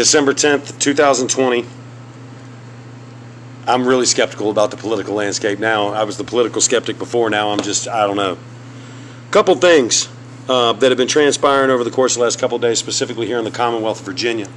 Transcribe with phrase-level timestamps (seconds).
[0.00, 1.66] December 10th, 2020.
[3.66, 5.88] I'm really skeptical about the political landscape now.
[5.88, 7.28] I was the political skeptic before.
[7.28, 8.38] Now I'm just, I don't know.
[9.28, 10.08] A Couple things
[10.48, 13.36] uh, that have been transpiring over the course of the last couple days, specifically here
[13.36, 14.48] in the Commonwealth of Virginia.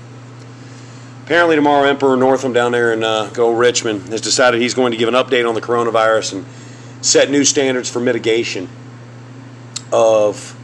[1.25, 4.97] Apparently, tomorrow, Emperor Northam down there in uh, Go Richmond has decided he's going to
[4.97, 6.45] give an update on the coronavirus and
[7.05, 8.69] set new standards for mitigation
[9.91, 10.57] of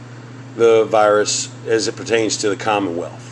[0.56, 3.29] the virus as it pertains to the Commonwealth.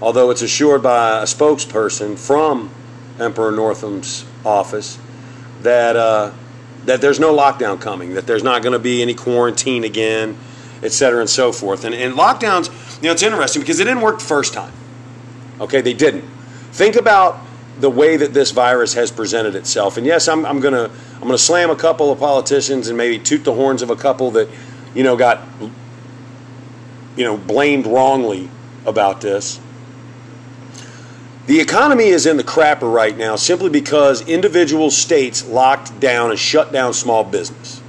[0.00, 2.70] Although it's assured by a spokesperson from
[3.18, 4.98] Emperor Northam's office
[5.62, 6.32] that uh,
[6.84, 10.36] that there's no lockdown coming, that there's not going to be any quarantine again,
[10.82, 11.84] et cetera, and so forth.
[11.84, 12.68] And, and lockdowns,
[13.02, 14.72] you know, it's interesting because it didn't work the first time.
[15.60, 16.24] Okay, they didn't.
[16.70, 17.40] Think about
[17.80, 19.96] the way that this virus has presented itself.
[19.96, 23.44] And yes, I'm, I'm gonna I'm gonna slam a couple of politicians and maybe toot
[23.44, 24.48] the horns of a couple that,
[24.94, 25.42] you know, got
[27.16, 28.48] you know blamed wrongly
[28.86, 29.60] about this.
[31.48, 36.38] The economy is in the crapper right now simply because individual states locked down and
[36.38, 37.80] shut down small business.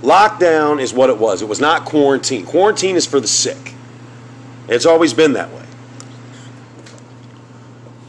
[0.00, 1.42] Lockdown is what it was.
[1.42, 2.46] It was not quarantine.
[2.46, 3.74] Quarantine is for the sick.
[4.68, 5.64] It's always been that way.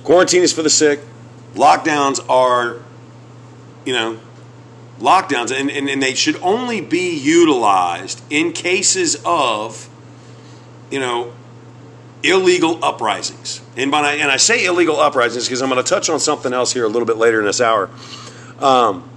[0.03, 0.99] Quarantine is for the sick.
[1.55, 2.77] Lockdowns are,
[3.85, 4.19] you know,
[4.99, 9.89] lockdowns, and, and, and they should only be utilized in cases of,
[10.91, 11.33] you know,
[12.23, 13.61] illegal uprisings.
[13.75, 16.73] And, by, and I say illegal uprisings because I'm going to touch on something else
[16.73, 17.89] here a little bit later in this hour.
[18.59, 19.09] Um,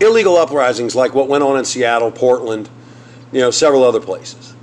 [0.00, 2.68] illegal uprisings like what went on in Seattle, Portland,
[3.30, 4.54] you know, several other places.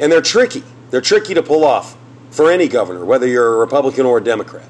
[0.00, 0.62] And they're tricky.
[0.90, 1.96] They're tricky to pull off
[2.30, 4.68] for any governor, whether you're a Republican or a Democrat.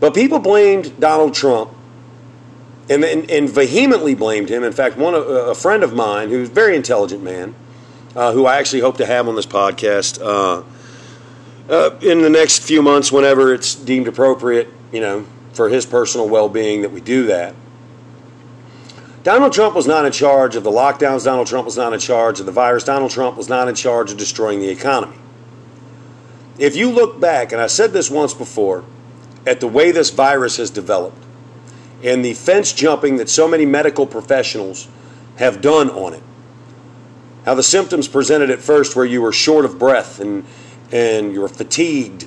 [0.00, 1.72] But people blamed Donald Trump
[2.88, 4.62] and, and, and vehemently blamed him.
[4.62, 7.54] In fact, one a friend of mine, who's a very intelligent man,
[8.14, 10.62] uh, who I actually hope to have on this podcast uh,
[11.68, 16.28] uh, in the next few months, whenever it's deemed appropriate, you know, for his personal
[16.28, 17.54] well-being, that we do that.
[19.22, 21.24] Donald Trump was not in charge of the lockdowns.
[21.24, 22.84] Donald Trump was not in charge of the virus.
[22.84, 25.16] Donald Trump was not in charge of destroying the economy.
[26.58, 28.84] If you look back, and I said this once before,
[29.46, 31.24] at the way this virus has developed
[32.02, 34.88] and the fence jumping that so many medical professionals
[35.36, 36.22] have done on it,
[37.44, 40.44] how the symptoms presented at first where you were short of breath and,
[40.92, 42.26] and you were fatigued.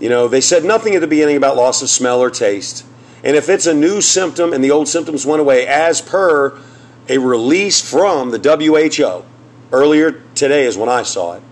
[0.00, 2.84] You know, they said nothing at the beginning about loss of smell or taste.
[3.22, 6.58] And if it's a new symptom and the old symptoms went away, as per
[7.08, 9.24] a release from the WHO,
[9.72, 11.42] earlier today is when I saw it,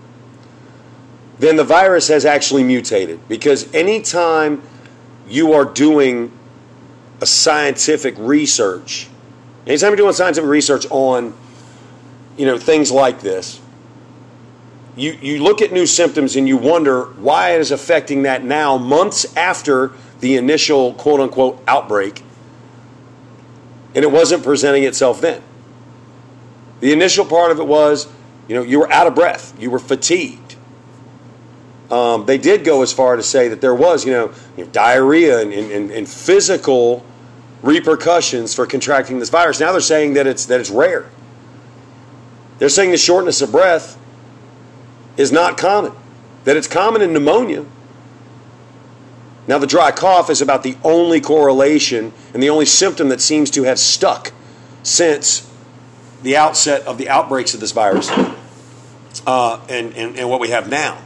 [1.39, 3.27] then the virus has actually mutated.
[3.27, 4.61] Because anytime
[5.27, 6.31] you are doing
[7.21, 9.07] a scientific research,
[9.65, 11.33] anytime you're doing scientific research on
[12.37, 13.61] you know things like this,
[14.95, 18.77] you, you look at new symptoms and you wonder why it is affecting that now,
[18.77, 22.21] months after the initial quote unquote outbreak,
[23.95, 25.41] and it wasn't presenting itself then.
[26.79, 28.07] The initial part of it was,
[28.47, 30.55] you know, you were out of breath, you were fatigued.
[31.89, 34.71] Um, they did go as far to say that there was, you know, you know
[34.71, 37.05] diarrhea and, and, and physical
[37.61, 39.59] repercussions for contracting this virus.
[39.59, 41.09] Now they're saying that it's that it's rare.
[42.59, 43.97] They're saying the shortness of breath
[45.17, 45.93] is not common,
[46.43, 47.65] that it's common in pneumonia,
[49.47, 53.49] now, the dry cough is about the only correlation and the only symptom that seems
[53.51, 54.31] to have stuck
[54.83, 55.49] since
[56.21, 58.09] the outset of the outbreaks of this virus
[59.27, 60.97] uh, and, and, and what we have now.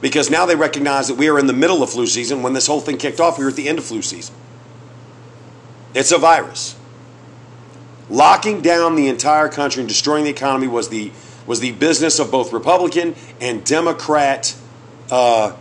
[0.00, 2.42] Because now they recognize that we are in the middle of flu season.
[2.42, 4.34] When this whole thing kicked off, we were at the end of flu season.
[5.94, 6.74] It's a virus.
[8.10, 11.10] Locking down the entire country and destroying the economy was the,
[11.46, 14.54] was the business of both Republican and Democrat
[15.10, 15.56] uh,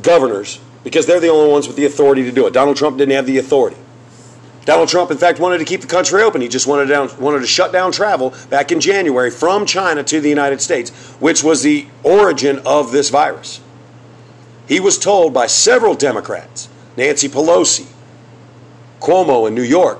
[0.00, 2.52] governors because they're the only ones with the authority to do it.
[2.52, 3.76] Donald Trump didn't have the authority.
[4.64, 6.40] Donald Trump, in fact, wanted to keep the country open.
[6.40, 10.20] He just wanted, down, wanted to shut down travel back in January from China to
[10.20, 10.90] the United States,
[11.20, 13.60] which was the origin of this virus.
[14.66, 17.86] He was told by several Democrats, Nancy Pelosi,
[19.00, 19.98] Cuomo in New York,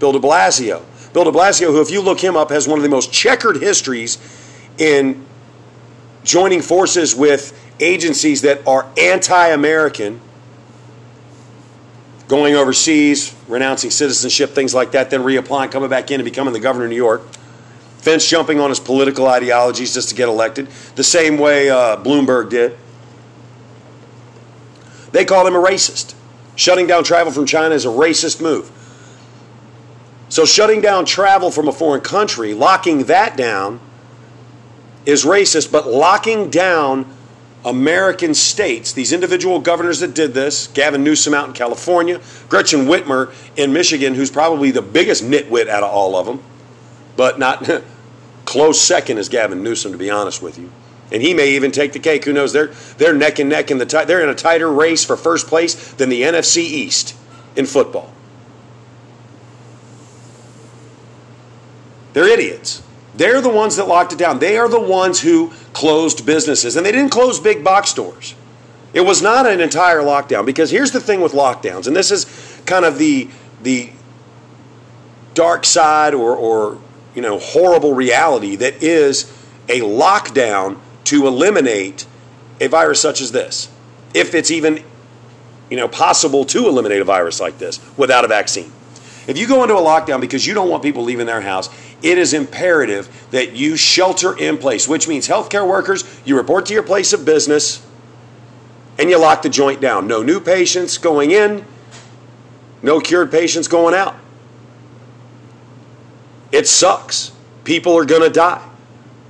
[0.00, 0.82] Bill de Blasio.
[1.12, 3.58] Bill de Blasio, who, if you look him up, has one of the most checkered
[3.58, 4.18] histories
[4.78, 5.24] in
[6.24, 10.20] joining forces with agencies that are anti American,
[12.28, 16.60] going overseas, renouncing citizenship, things like that, then reapplying, coming back in and becoming the
[16.60, 17.22] governor of New York,
[17.98, 22.48] fence jumping on his political ideologies just to get elected, the same way uh, Bloomberg
[22.48, 22.76] did.
[25.12, 26.14] They called him a racist.
[26.56, 28.70] Shutting down travel from China is a racist move.
[30.30, 33.80] So, shutting down travel from a foreign country, locking that down,
[35.04, 37.04] is racist, but locking down
[37.64, 43.34] American states, these individual governors that did this, Gavin Newsom out in California, Gretchen Whitmer
[43.56, 46.40] in Michigan, who's probably the biggest nitwit out of all of them,
[47.16, 47.68] but not
[48.44, 50.70] close second is Gavin Newsom, to be honest with you.
[51.10, 52.24] And he may even take the cake.
[52.24, 52.52] Who knows?
[52.52, 52.68] They're,
[52.98, 55.92] they're neck and neck in the t- they're in a tighter race for first place
[55.94, 57.16] than the NFC East
[57.56, 58.12] in football.
[62.12, 62.82] They're idiots.
[63.14, 64.38] They're the ones that locked it down.
[64.38, 66.76] They are the ones who closed businesses.
[66.76, 68.34] And they didn't close big box stores.
[68.92, 72.26] It was not an entire lockdown because here's the thing with lockdowns, and this is
[72.66, 73.28] kind of the
[73.62, 73.90] the
[75.34, 76.78] dark side or, or
[77.14, 79.30] you know horrible reality that is
[79.68, 82.06] a lockdown to eliminate
[82.60, 83.68] a virus such as this.
[84.12, 84.82] If it's even
[85.70, 88.72] you know possible to eliminate a virus like this without a vaccine.
[89.30, 91.70] If you go into a lockdown because you don't want people leaving their house,
[92.02, 96.74] it is imperative that you shelter in place, which means healthcare workers, you report to
[96.74, 97.86] your place of business
[98.98, 100.08] and you lock the joint down.
[100.08, 101.64] No new patients going in,
[102.82, 104.16] no cured patients going out.
[106.50, 107.30] It sucks.
[107.62, 108.68] People are going to die.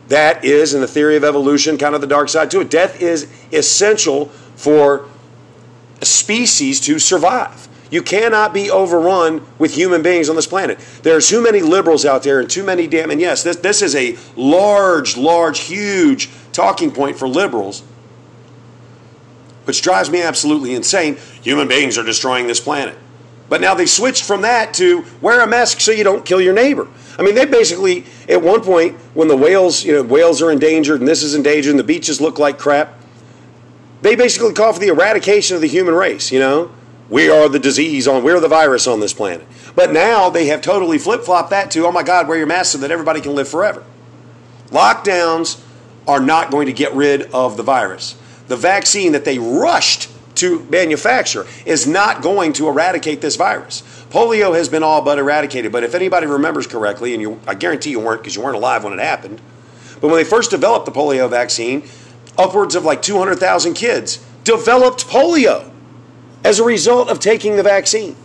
[0.09, 2.71] That is, in the theory of evolution, kind of the dark side to it.
[2.71, 4.27] Death is essential
[4.57, 5.07] for
[6.01, 7.69] a species to survive.
[7.91, 10.79] You cannot be overrun with human beings on this planet.
[11.03, 13.11] There's too many liberals out there and too many damn.
[13.11, 17.83] And yes, this, this is a large, large, huge talking point for liberals,
[19.65, 21.17] which drives me absolutely insane.
[21.43, 22.97] Human beings are destroying this planet.
[23.49, 26.55] But now they switched from that to wear a mask so you don't kill your
[26.55, 26.87] neighbor.
[27.19, 31.01] I mean, they basically, at one point, when the whales, you know, whales are endangered
[31.01, 32.95] and this is endangered and the beaches look like crap,
[34.03, 36.71] they basically call for the eradication of the human race, you know?
[37.11, 39.47] We are the disease on, we're the virus on this planet.
[39.75, 42.73] But now they have totally flip flopped that to, oh my God, wear your mask
[42.73, 43.83] so that everybody can live forever.
[44.69, 45.61] Lockdowns
[46.07, 48.17] are not going to get rid of the virus.
[48.47, 53.83] The vaccine that they rushed to manufacture is not going to eradicate this virus.
[54.11, 57.91] Polio has been all but eradicated, but if anybody remembers correctly, and you, I guarantee
[57.91, 59.41] you weren't because you weren't alive when it happened,
[60.01, 61.89] but when they first developed the polio vaccine,
[62.39, 65.71] upwards of like 200,000 kids developed polio
[66.45, 68.17] as a result of taking the vaccine.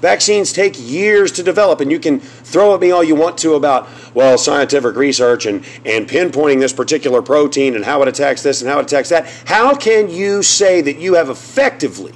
[0.00, 3.54] Vaccines take years to develop, and you can throw at me all you want to
[3.54, 8.60] about, well, scientific research and, and pinpointing this particular protein and how it attacks this
[8.60, 9.26] and how it attacks that.
[9.46, 12.12] How can you say that you have effectively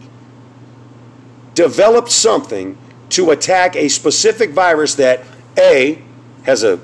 [1.54, 2.76] developed something
[3.10, 5.24] to attack a specific virus that,
[5.58, 6.02] A,
[6.42, 6.78] has a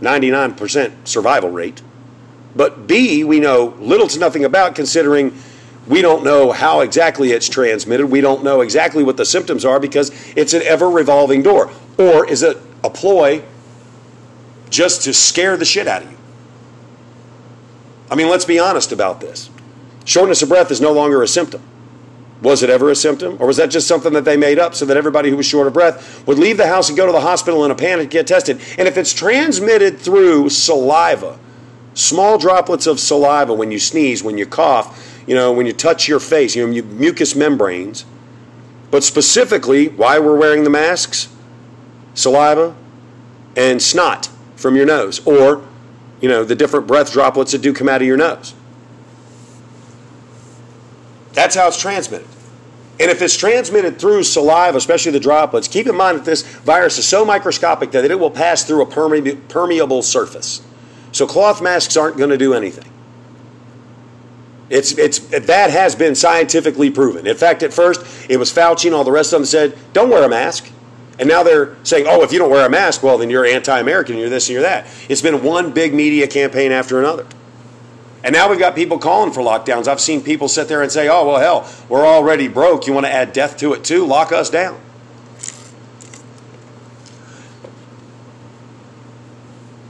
[0.00, 1.80] 99% survival rate,
[2.56, 5.30] but B, we know little to nothing about considering
[5.90, 8.06] we don't know how exactly it's transmitted.
[8.06, 11.68] We don't know exactly what the symptoms are because it's an ever revolving door.
[11.98, 13.42] Or is it a ploy
[14.70, 16.16] just to scare the shit out of you?
[18.08, 19.50] I mean, let's be honest about this.
[20.04, 21.60] Shortness of breath is no longer a symptom.
[22.40, 23.36] Was it ever a symptom?
[23.40, 25.66] Or was that just something that they made up so that everybody who was short
[25.66, 28.28] of breath would leave the house and go to the hospital in a panic get
[28.28, 28.60] tested?
[28.78, 31.36] And if it's transmitted through saliva,
[31.94, 36.08] small droplets of saliva when you sneeze, when you cough, you know, when you touch
[36.08, 38.04] your face, you know, mucous membranes.
[38.90, 41.28] But specifically, why we're wearing the masks?
[42.14, 42.74] Saliva
[43.54, 45.64] and snot from your nose, or,
[46.20, 48.54] you know, the different breath droplets that do come out of your nose.
[51.32, 52.26] That's how it's transmitted.
[52.98, 56.98] And if it's transmitted through saliva, especially the droplets, keep in mind that this virus
[56.98, 58.86] is so microscopic that it will pass through a
[59.48, 60.60] permeable surface.
[61.12, 62.90] So cloth masks aren't going to do anything.
[64.70, 67.26] It's, it's, that has been scientifically proven.
[67.26, 70.08] In fact, at first, it was Fauci and all the rest of them said, don't
[70.08, 70.70] wear a mask.
[71.18, 73.78] And now they're saying, oh, if you don't wear a mask, well, then you're anti
[73.78, 74.86] American, you're this and you're that.
[75.08, 77.26] It's been one big media campaign after another.
[78.22, 79.88] And now we've got people calling for lockdowns.
[79.88, 82.86] I've seen people sit there and say, oh, well, hell, we're already broke.
[82.86, 84.06] You want to add death to it too?
[84.06, 84.80] Lock us down.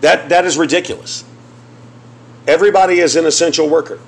[0.00, 1.24] That, that is ridiculous.
[2.46, 4.00] Everybody is an essential worker.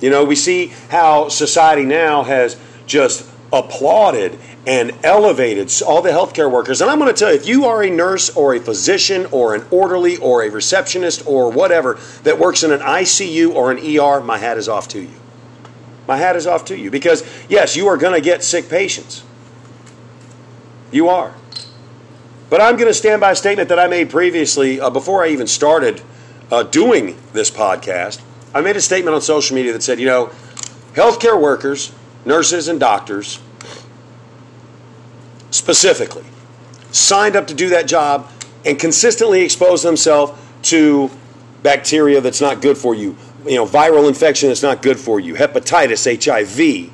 [0.00, 6.50] You know, we see how society now has just applauded and elevated all the healthcare
[6.50, 6.80] workers.
[6.80, 9.54] And I'm going to tell you, if you are a nurse or a physician or
[9.54, 14.20] an orderly or a receptionist or whatever that works in an ICU or an ER,
[14.20, 15.20] my hat is off to you.
[16.06, 19.22] My hat is off to you because, yes, you are going to get sick patients.
[20.90, 21.34] You are.
[22.50, 25.28] But I'm going to stand by a statement that I made previously uh, before I
[25.28, 26.02] even started
[26.50, 28.20] uh, doing this podcast.
[28.54, 30.30] I made a statement on social media that said, you know,
[30.92, 31.92] healthcare workers,
[32.24, 33.40] nurses, and doctors
[35.50, 36.24] specifically
[36.92, 38.30] signed up to do that job
[38.64, 41.10] and consistently expose themselves to
[41.62, 45.34] bacteria that's not good for you, you know, viral infection that's not good for you,
[45.34, 46.92] hepatitis, HIV.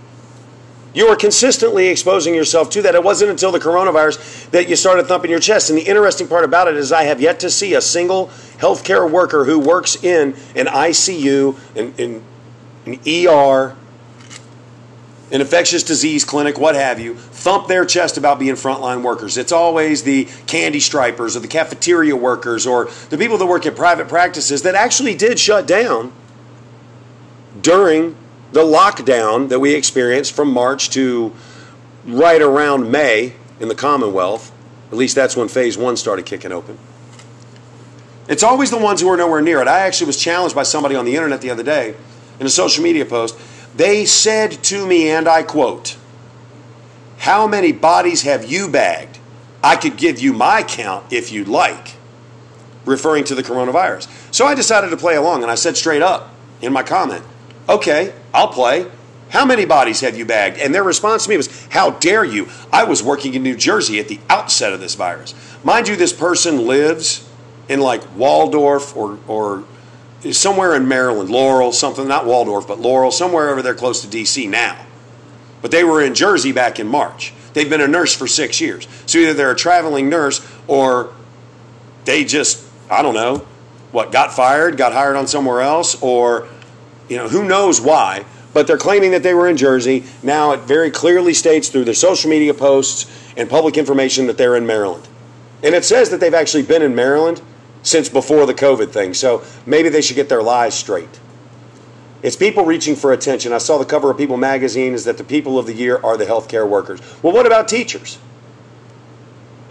[0.92, 2.94] You are consistently exposing yourself to that.
[2.94, 5.70] It wasn't until the coronavirus that you started thumping your chest.
[5.70, 8.26] And the interesting part about it is, I have yet to see a single
[8.58, 12.24] healthcare worker who works in an ICU, in, in
[12.86, 13.76] an ER,
[15.32, 19.36] an infectious disease clinic, what have you, thump their chest about being frontline workers.
[19.36, 23.76] It's always the candy stripers or the cafeteria workers or the people that work at
[23.76, 26.12] private practices that actually did shut down
[27.60, 28.16] during
[28.52, 31.32] the lockdown that we experienced from March to
[32.04, 34.52] right around May in the Commonwealth.
[34.90, 36.78] At least that's when phase one started kicking open.
[38.28, 39.68] It's always the ones who are nowhere near it.
[39.68, 41.94] I actually was challenged by somebody on the internet the other day
[42.38, 43.36] in a social media post.
[43.76, 45.96] They said to me, and I quote,
[47.18, 49.18] How many bodies have you bagged?
[49.62, 51.96] I could give you my count if you'd like,
[52.84, 54.08] referring to the coronavirus.
[54.34, 57.24] So I decided to play along and I said straight up in my comment,
[57.68, 58.90] Okay, I'll play.
[59.30, 60.58] How many bodies have you bagged?
[60.58, 62.48] And their response to me was, How dare you?
[62.72, 65.34] I was working in New Jersey at the outset of this virus.
[65.62, 67.28] Mind you, this person lives
[67.68, 69.64] in like Waldorf or, or
[70.32, 74.48] somewhere in Maryland, Laurel, something, not Waldorf, but Laurel, somewhere over there close to D.C.
[74.48, 74.84] now.
[75.62, 77.32] But they were in Jersey back in March.
[77.52, 78.88] They've been a nurse for six years.
[79.06, 81.12] So either they're a traveling nurse or
[82.04, 83.46] they just, I don't know,
[83.92, 86.48] what, got fired, got hired on somewhere else, or
[87.10, 88.24] you know, who knows why,
[88.54, 90.04] but they're claiming that they were in Jersey.
[90.22, 94.56] Now it very clearly states through their social media posts and public information that they're
[94.56, 95.06] in Maryland.
[95.62, 97.42] And it says that they've actually been in Maryland
[97.82, 99.12] since before the COVID thing.
[99.12, 101.20] So maybe they should get their lies straight.
[102.22, 103.52] It's people reaching for attention.
[103.52, 106.16] I saw the cover of People magazine is that the people of the year are
[106.16, 107.00] the healthcare workers.
[107.22, 108.16] Well, what about teachers?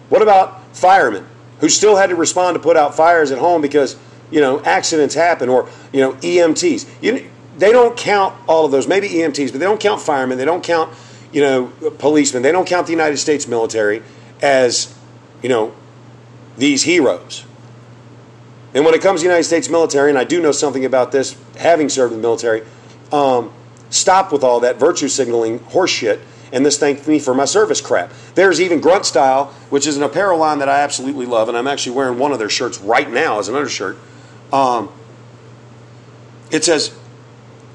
[0.09, 1.25] What about firemen
[1.59, 3.95] who still had to respond to put out fires at home because
[4.31, 6.87] you know, accidents happen, or you know, EMTs.
[7.01, 8.87] You, they don't count all of those.
[8.87, 10.37] Maybe EMTs, but they don't count firemen.
[10.37, 10.93] They don't count,
[11.31, 11.67] you know,
[11.97, 12.41] policemen.
[12.41, 14.01] They don't count the United States military
[14.41, 14.95] as,
[15.41, 15.73] you know,
[16.57, 17.45] these heroes.
[18.73, 21.11] And when it comes to the United States military, and I do know something about
[21.11, 22.63] this, having served in the military,
[23.11, 23.51] um,
[23.89, 26.21] stop with all that virtue signaling horseshit
[26.51, 28.11] and this thank me for my service crap.
[28.35, 31.67] There's even Grunt Style, which is an apparel line that I absolutely love, and I'm
[31.67, 33.97] actually wearing one of their shirts right now as an undershirt.
[34.51, 34.89] Um,
[36.51, 36.95] it says,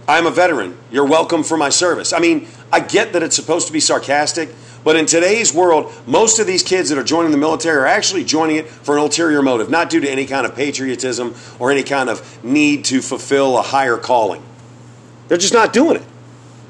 [0.07, 0.77] I'm a veteran.
[0.91, 2.13] You're welcome for my service.
[2.13, 4.51] I mean, I get that it's supposed to be sarcastic,
[4.83, 8.25] but in today's world, most of these kids that are joining the military are actually
[8.25, 11.83] joining it for an ulterior motive, not due to any kind of patriotism or any
[11.83, 14.43] kind of need to fulfill a higher calling.
[15.29, 16.03] They're just not doing it.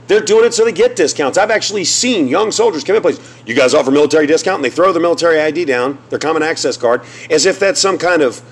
[0.06, 1.38] They're doing it so they get discounts.
[1.38, 3.18] I've actually seen young soldiers come in place.
[3.46, 6.76] You guys offer military discount, and they throw their military ID down, their common access
[6.76, 8.42] card, as if that's some kind of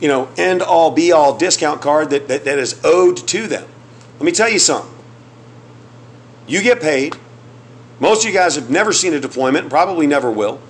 [0.00, 3.66] you know, end all be all discount card that, that, that is owed to them.
[4.18, 4.92] Let me tell you something.
[6.46, 7.16] You get paid.
[7.98, 10.60] Most of you guys have never seen a deployment and probably never will.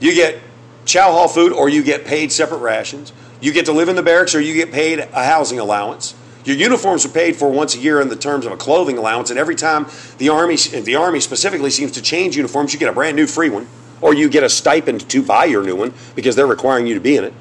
[0.00, 0.40] You get
[0.84, 3.12] chow hall food or you get paid separate rations.
[3.40, 6.14] You get to live in the barracks or you get paid a housing allowance.
[6.44, 9.30] Your uniforms are paid for once a year in the terms of a clothing allowance,
[9.30, 9.86] and every time
[10.18, 13.48] the army, the army specifically seems to change uniforms, you get a brand new free
[13.48, 13.68] one,
[14.00, 17.00] or you get a stipend to buy your new one because they're requiring you to
[17.00, 17.32] be in it.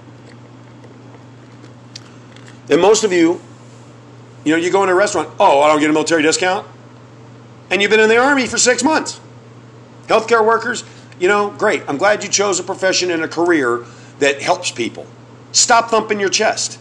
[2.72, 3.40] And most of you,
[4.46, 6.66] you know, you go in a restaurant, oh, I don't get a military discount.
[7.70, 9.20] And you've been in the Army for six months.
[10.08, 10.84] Healthcare workers,
[11.20, 11.84] you know, great.
[11.88, 13.86] I'm glad you chose a profession and a career
[14.20, 15.06] that helps people.
[15.52, 16.80] Stop thumping your chest.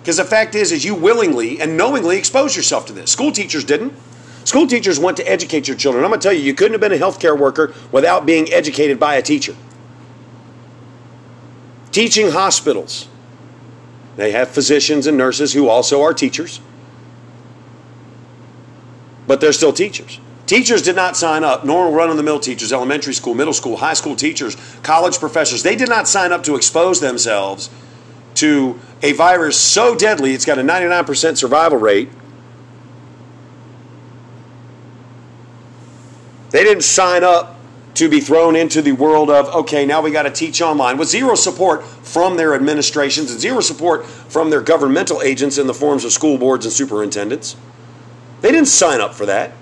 [0.00, 3.10] Because the fact is, is you willingly and knowingly expose yourself to this.
[3.10, 3.94] School teachers didn't.
[4.44, 6.04] School teachers want to educate your children.
[6.04, 8.98] I'm going to tell you, you couldn't have been a healthcare worker without being educated
[8.98, 9.54] by a teacher.
[11.92, 13.08] Teaching hospitals,
[14.20, 16.60] they have physicians and nurses who also are teachers,
[19.26, 20.20] but they're still teachers.
[20.44, 23.78] Teachers did not sign up, normal run of the mill teachers, elementary school, middle school,
[23.78, 27.70] high school teachers, college professors, they did not sign up to expose themselves
[28.34, 32.10] to a virus so deadly it's got a 99% survival rate.
[36.50, 37.59] They didn't sign up
[37.94, 41.08] to be thrown into the world of, okay, now we got to teach online with
[41.08, 46.04] zero support from their administrations and zero support from their governmental agents in the forms
[46.04, 47.56] of school boards and superintendents.
[48.40, 49.52] They didn't sign up for that.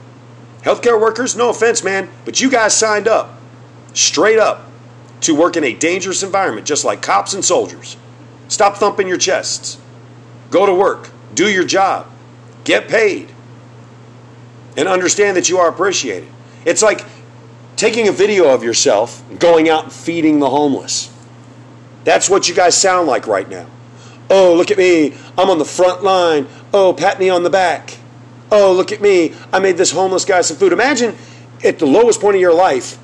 [0.62, 3.40] Healthcare workers, no offense, man, but you guys signed up
[3.94, 4.70] straight up
[5.20, 7.96] to work in a dangerous environment, just like cops and soldiers.
[8.48, 9.78] Stop thumping your chests.
[10.50, 11.10] Go to work.
[11.34, 12.06] Do your job.
[12.64, 13.30] Get paid.
[14.76, 16.28] And understand that you are appreciated.
[16.64, 17.04] It's like
[17.78, 21.14] taking a video of yourself going out and feeding the homeless.
[22.02, 23.66] That's what you guys sound like right now.
[24.28, 25.14] Oh, look at me.
[25.38, 26.48] I'm on the front line.
[26.74, 27.96] Oh, pat me on the back.
[28.50, 29.32] Oh, look at me.
[29.52, 30.72] I made this homeless guy some food.
[30.72, 31.16] Imagine
[31.64, 32.98] at the lowest point of your life,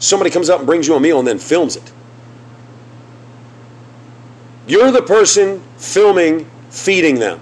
[0.00, 1.92] somebody comes up and brings you a meal and then films it.
[4.66, 7.40] You're the person filming, feeding them.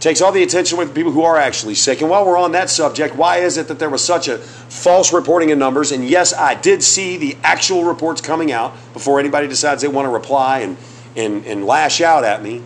[0.00, 2.00] Takes all the attention away from people who are actually sick.
[2.00, 5.12] And while we're on that subject, why is it that there was such a false
[5.12, 5.92] reporting of numbers?
[5.92, 10.06] And yes, I did see the actual reports coming out before anybody decides they want
[10.06, 10.78] to reply and,
[11.16, 12.62] and, and lash out at me.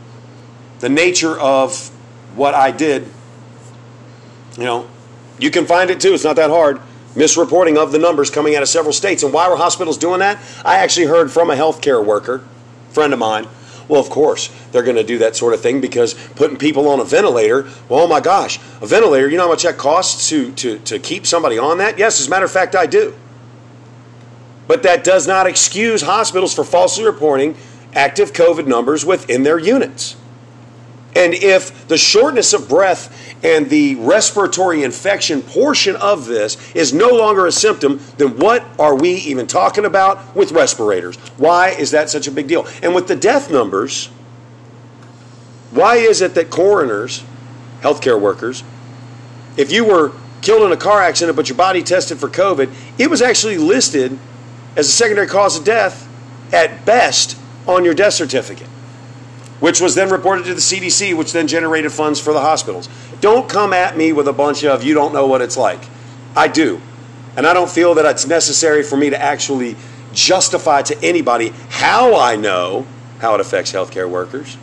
[0.79, 1.89] The nature of
[2.37, 3.09] what I did,
[4.57, 4.89] you know,
[5.41, 6.15] you can find it too.
[6.15, 6.81] It's not that hard.
[7.17, 9.25] Misreporting of the numbers coming out of several states.
[9.25, 10.39] And why were hospitals doing that?
[10.65, 12.45] I actually heard from a healthcare worker,
[12.91, 13.49] friend of mine.
[13.89, 17.01] Well, of course, they're going to do that sort of thing because putting people on
[17.01, 20.53] a ventilator, well, oh my gosh, a ventilator, you know how much that costs to,
[20.53, 21.99] to, to keep somebody on that?
[21.99, 23.15] Yes, as a matter of fact, I do.
[24.67, 27.57] But that does not excuse hospitals for falsely reporting
[27.93, 30.17] active COVID numbers within their units.
[31.17, 37.11] And if the shortness of breath and the respiratory infection portion of this is no
[37.11, 41.17] longer a symptom, then what are we even talking about with respirators?
[41.37, 42.67] Why is that such a big deal?
[42.83, 44.07] And with the death numbers,
[45.71, 47.25] why is it that coroners,
[47.81, 48.65] healthcare workers,
[49.57, 53.09] if you were killed in a car accident but your body tested for COVID, it
[53.09, 54.19] was actually listed
[54.77, 56.09] as a secondary cause of death
[56.53, 58.69] at best on your death certificate?
[59.65, 62.87] Which was then reported to the CDC, which then generated funds for the hospitals.
[63.23, 65.81] Don't come at me with a bunch of you don't know what it's like.
[66.37, 66.83] I do.
[67.35, 69.77] And I don't feel that it's necessary for me to actually
[70.13, 72.85] justify to anybody how I know
[73.21, 74.59] how it affects healthcare workers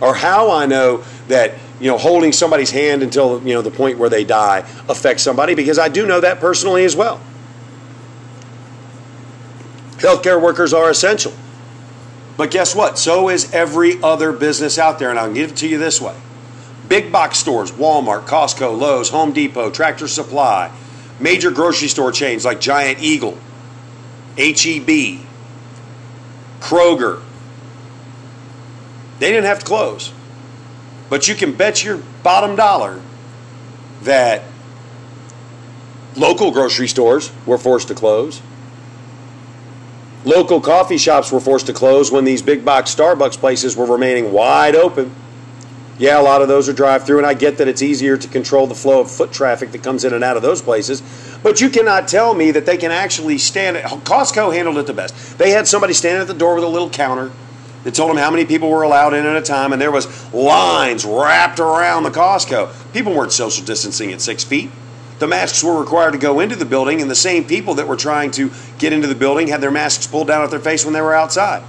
[0.00, 3.98] or how I know that you know holding somebody's hand until you know the point
[3.98, 7.20] where they die affects somebody because I do know that personally as well.
[9.98, 11.34] Healthcare workers are essential.
[12.36, 12.98] But guess what?
[12.98, 16.16] So is every other business out there, and I'll give it to you this way.
[16.88, 20.70] Big box stores, Walmart, Costco, Lowe's, Home Depot, Tractor Supply,
[21.20, 23.38] major grocery store chains like Giant Eagle,
[24.36, 25.20] HEB,
[26.60, 27.22] Kroger.
[29.18, 30.12] They didn't have to close.
[31.08, 33.00] But you can bet your bottom dollar
[34.02, 34.42] that
[36.16, 38.40] local grocery stores were forced to close.
[40.24, 44.32] Local coffee shops were forced to close when these big box Starbucks places were remaining
[44.32, 45.12] wide open.
[45.98, 48.28] Yeah, a lot of those are drive through, and I get that it's easier to
[48.28, 51.02] control the flow of foot traffic that comes in and out of those places.
[51.42, 53.84] But you cannot tell me that they can actually stand it.
[53.84, 55.38] Costco handled it the best.
[55.38, 57.32] They had somebody standing at the door with a little counter
[57.82, 60.32] that told them how many people were allowed in at a time, and there was
[60.32, 62.92] lines wrapped around the Costco.
[62.92, 64.70] People weren't social distancing at six feet
[65.18, 67.96] the masks were required to go into the building, and the same people that were
[67.96, 70.94] trying to get into the building had their masks pulled down at their face when
[70.94, 71.62] they were outside.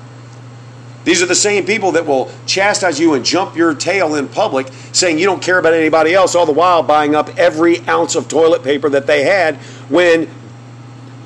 [1.03, 4.67] These are the same people that will chastise you and jump your tail in public,
[4.93, 8.27] saying you don't care about anybody else, all the while buying up every ounce of
[8.27, 9.57] toilet paper that they had
[9.89, 10.29] when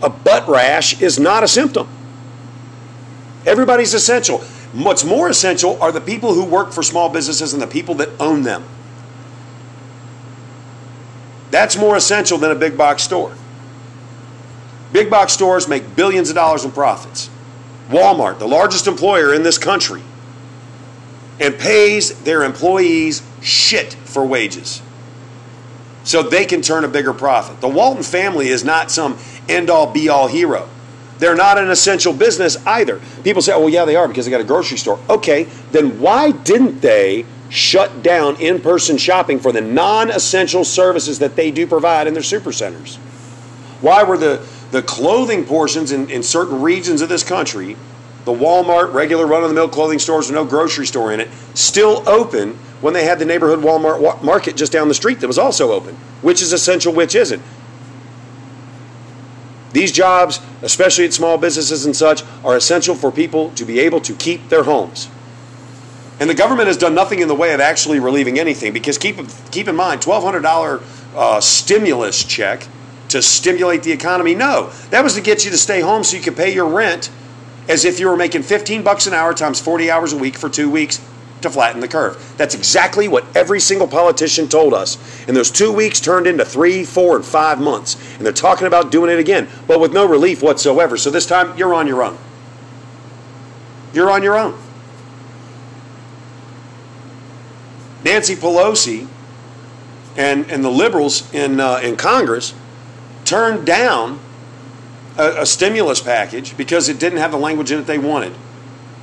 [0.01, 1.87] a butt rash is not a symptom.
[3.45, 4.39] Everybody's essential.
[4.73, 8.09] What's more essential are the people who work for small businesses and the people that
[8.19, 8.65] own them.
[11.57, 13.33] That's more essential than a big box store.
[14.93, 17.31] Big box stores make billions of dollars in profits.
[17.89, 20.03] Walmart, the largest employer in this country,
[21.39, 24.83] and pays their employees shit for wages
[26.03, 27.59] so they can turn a bigger profit.
[27.59, 29.17] The Walton family is not some
[29.49, 30.69] end all be all hero.
[31.17, 33.01] They're not an essential business either.
[33.23, 34.99] People say, oh, well, yeah, they are because they got a grocery store.
[35.09, 41.19] Okay, then why didn't they shut down in person shopping for the non essential services
[41.19, 42.97] that they do provide in their supercenters?
[43.81, 47.77] Why were the, the clothing portions in, in certain regions of this country,
[48.25, 51.29] the Walmart, regular run of the mill clothing stores with no grocery store in it,
[51.53, 55.37] still open when they had the neighborhood Walmart market just down the street that was
[55.37, 55.95] also open?
[56.21, 57.41] Which is essential, which isn't?
[59.73, 64.01] These jobs, especially at small businesses and such, are essential for people to be able
[64.01, 65.09] to keep their homes.
[66.19, 69.17] And the government has done nothing in the way of actually relieving anything because keep,
[69.51, 70.81] keep in mind, $1,200
[71.15, 72.67] uh, stimulus check
[73.09, 74.35] to stimulate the economy.
[74.35, 77.11] No, that was to get you to stay home so you could pay your rent
[77.69, 80.49] as if you were making 15 bucks an hour times 40 hours a week for
[80.49, 80.99] two weeks
[81.41, 82.33] to flatten the curve.
[82.37, 84.97] That's exactly what every single politician told us.
[85.27, 87.95] And those two weeks turned into three, four, and five months.
[88.17, 90.97] And they're talking about doing it again, but with no relief whatsoever.
[90.97, 92.17] So this time, you're on your own.
[93.93, 94.59] You're on your own.
[98.07, 99.05] Nancy Pelosi
[100.15, 102.53] and, and the liberals in, uh, in Congress
[103.25, 104.19] turned down
[105.17, 108.33] a, a, stimulus package because it didn't have the language in it they wanted.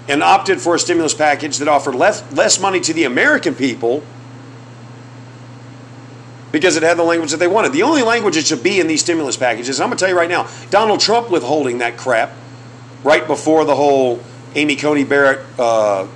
[0.08, 4.02] and opted for a stimulus package that offered less, less money to the American people
[6.50, 7.72] because it had the language that they wanted.
[7.72, 10.16] The only language it should be in these stimulus packages, I'm going to tell you
[10.16, 12.32] right now, Donald Trump withholding that crap
[13.02, 14.20] right before the whole
[14.54, 16.06] Amy Coney Barrett uh,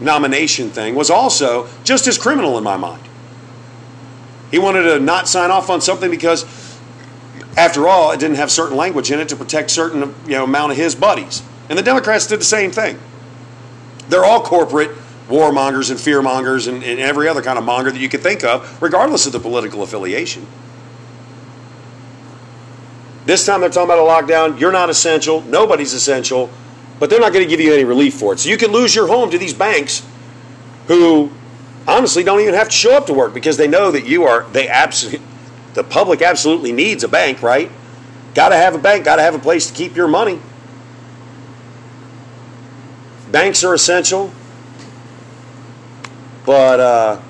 [0.00, 3.02] nomination thing was also just as criminal in my mind.
[4.50, 6.44] He wanted to not sign off on something because,
[7.56, 10.72] after all, it didn't have certain language in it to protect certain you know amount
[10.72, 11.42] of his buddies.
[11.68, 12.98] And the Democrats did the same thing.
[14.08, 14.92] They're all corporate
[15.28, 18.80] warmongers and fearmongers and, and every other kind of monger that you could think of,
[18.80, 20.46] regardless of the political affiliation.
[23.26, 24.58] This time they're talking about a lockdown.
[24.58, 25.42] You're not essential.
[25.42, 26.48] Nobody's essential.
[26.98, 28.40] But they're not going to give you any relief for it.
[28.40, 30.04] So you can lose your home to these banks
[30.88, 31.30] who
[31.86, 34.44] honestly don't even have to show up to work because they know that you are,
[34.50, 35.24] they absolutely,
[35.74, 37.70] the public absolutely needs a bank, right?
[38.34, 40.40] Got to have a bank, got to have a place to keep your money.
[43.30, 44.32] Banks are essential,
[46.46, 47.20] but uh,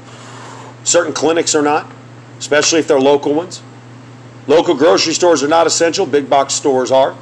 [0.85, 1.90] certain clinics are not,
[2.38, 3.62] especially if they're local ones.
[4.46, 7.16] Local grocery stores are not essential, big box stores are.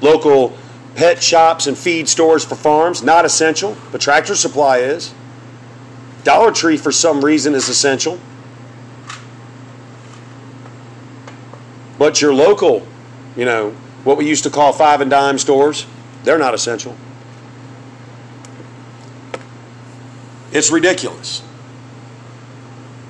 [0.00, 0.56] Local
[0.98, 5.14] pet shops and feed stores for farms, not essential, but Tractor Supply is.
[6.24, 8.18] Dollar Tree, for some reason, is essential.
[12.00, 12.84] But your local,
[13.36, 13.70] you know,
[14.02, 15.86] what we used to call five and dime stores,
[16.24, 16.96] they're not essential.
[20.50, 21.42] It's ridiculous.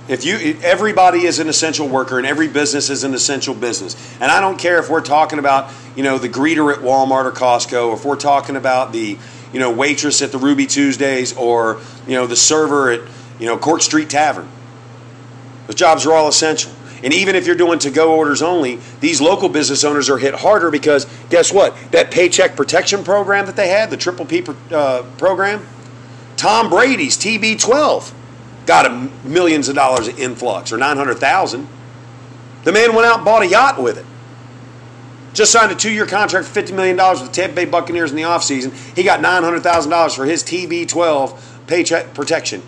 [0.08, 3.94] If you everybody is an essential worker and every business is an essential business.
[4.20, 7.32] And I don't care if we're talking about, you know, the greeter at Walmart or
[7.32, 9.18] Costco, or if we're talking about the,
[9.52, 13.00] you know, waitress at the Ruby Tuesdays or, you know, the server at,
[13.38, 14.48] you know, Court Street Tavern.
[15.66, 16.72] Those jobs are all essential.
[17.04, 20.34] And even if you're doing to go orders only, these local business owners are hit
[20.34, 21.76] harder because guess what?
[21.92, 24.42] That paycheck protection program that they had, the Triple P
[24.72, 25.66] uh, program,
[26.36, 28.14] Tom Brady's TB12
[28.68, 28.90] got a
[29.26, 31.66] millions of dollars of influx or 900,000.
[32.64, 34.04] The man went out and bought a yacht with it.
[35.32, 38.24] Just signed a two-year contract for $50 million with the Tampa Bay Buccaneers in the
[38.24, 38.74] offseason.
[38.94, 42.62] He got $900,000 for his TB12 paycheck protection.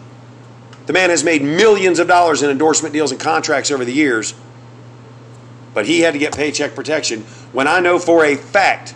[0.87, 4.33] The man has made millions of dollars in endorsement deals and contracts over the years,
[5.75, 8.95] but he had to get paycheck protection when I know for a fact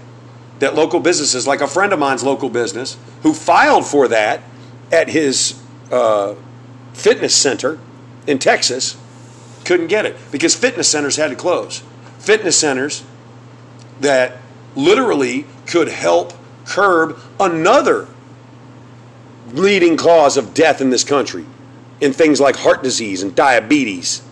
[0.61, 4.43] that local businesses, like a friend of mine's local business, who filed for that
[4.91, 5.61] at his
[5.93, 6.35] uh,
[6.95, 7.79] fitness center
[8.27, 8.97] in Texas,
[9.65, 11.83] couldn't get it because fitness centers had to close.
[12.19, 13.05] Fitness centers
[14.01, 14.39] that
[14.75, 16.33] literally could help
[16.65, 18.09] curb another
[19.53, 21.45] leading cause of death in this country
[22.01, 24.23] in things like heart disease and diabetes.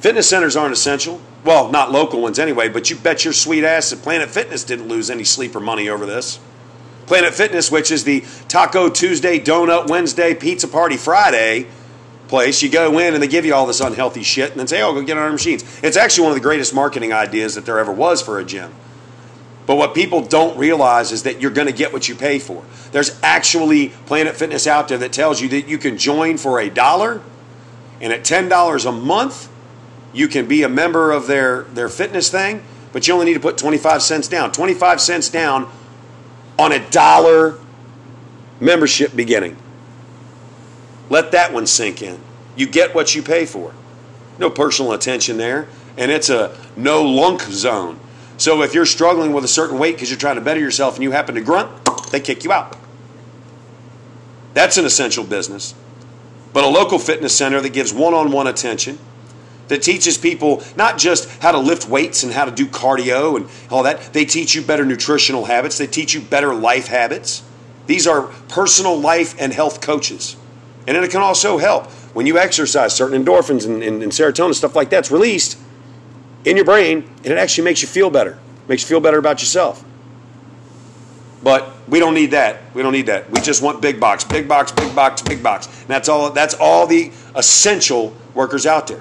[0.00, 1.20] Fitness centers aren't essential.
[1.44, 4.88] Well, not local ones anyway, but you bet your sweet ass that Planet Fitness didn't
[4.88, 6.38] lose any sleeper money over this.
[7.10, 11.66] Planet Fitness, which is the Taco Tuesday, Donut Wednesday, Pizza Party Friday
[12.28, 12.62] place.
[12.62, 14.92] You go in and they give you all this unhealthy shit and then say, oh,
[14.92, 15.64] go get on our machines.
[15.82, 18.72] It's actually one of the greatest marketing ideas that there ever was for a gym.
[19.66, 22.62] But what people don't realize is that you're going to get what you pay for.
[22.92, 26.70] There's actually Planet Fitness out there that tells you that you can join for a
[26.70, 27.20] dollar,
[28.00, 29.50] and at $10 a month,
[30.12, 33.40] you can be a member of their, their fitness thing, but you only need to
[33.40, 34.52] put 25 cents down.
[34.52, 35.68] 25 cents down
[36.60, 37.58] on a dollar
[38.60, 39.56] membership beginning.
[41.08, 42.20] Let that one sink in.
[42.54, 43.72] You get what you pay for.
[44.38, 45.68] No personal attention there.
[45.96, 47.98] And it's a no lunk zone.
[48.36, 51.02] So if you're struggling with a certain weight because you're trying to better yourself and
[51.02, 51.70] you happen to grunt,
[52.10, 52.76] they kick you out.
[54.52, 55.74] That's an essential business.
[56.52, 58.98] But a local fitness center that gives one on one attention,
[59.70, 63.48] that teaches people not just how to lift weights and how to do cardio and
[63.70, 67.42] all that, they teach you better nutritional habits, they teach you better life habits.
[67.86, 70.36] These are personal life and health coaches.
[70.86, 74.74] And it can also help when you exercise, certain endorphins and, and, and serotonin, stuff
[74.74, 75.56] like that's released
[76.44, 79.40] in your brain, and it actually makes you feel better, makes you feel better about
[79.40, 79.84] yourself.
[81.44, 82.60] But we don't need that.
[82.74, 83.30] We don't need that.
[83.30, 85.68] We just want big box, big box, big box, big box.
[85.68, 89.00] And that's all that's all the essential workers out there.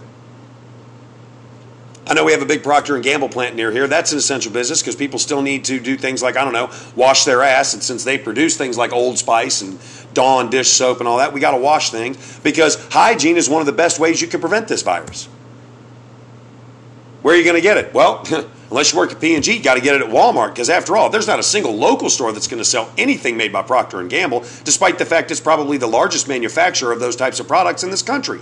[2.09, 3.87] I know we have a big Procter and Gamble plant near here.
[3.87, 6.71] That's an essential business because people still need to do things like I don't know,
[6.95, 7.75] wash their ass.
[7.75, 9.77] And since they produce things like Old Spice and
[10.15, 13.61] Dawn dish soap and all that, we got to wash things because hygiene is one
[13.61, 15.25] of the best ways you can prevent this virus.
[17.21, 17.93] Where are you going to get it?
[17.93, 18.23] Well,
[18.71, 21.11] unless you work at P&G, you got to get it at Walmart because after all,
[21.11, 24.09] there's not a single local store that's going to sell anything made by Procter and
[24.09, 27.91] Gamble, despite the fact it's probably the largest manufacturer of those types of products in
[27.91, 28.39] this country.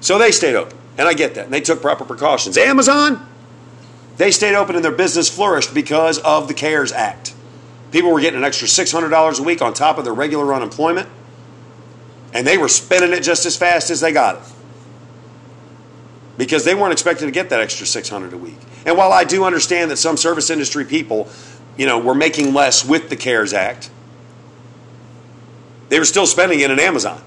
[0.00, 0.81] So they stayed open.
[0.98, 1.44] And I get that.
[1.46, 2.58] And they took proper precautions.
[2.58, 3.26] Amazon,
[4.18, 7.34] They stayed open and their business flourished because of the CARES Act.
[7.90, 11.08] People were getting an extra $600 a week on top of their regular unemployment,
[12.32, 14.42] and they were spending it just as fast as they got it
[16.38, 18.56] because they weren't expecting to get that extra 600 a week.
[18.86, 21.28] And while I do understand that some service industry people,
[21.76, 23.90] you know, were making less with the CARES Act,
[25.88, 27.22] they were still spending it in Amazon,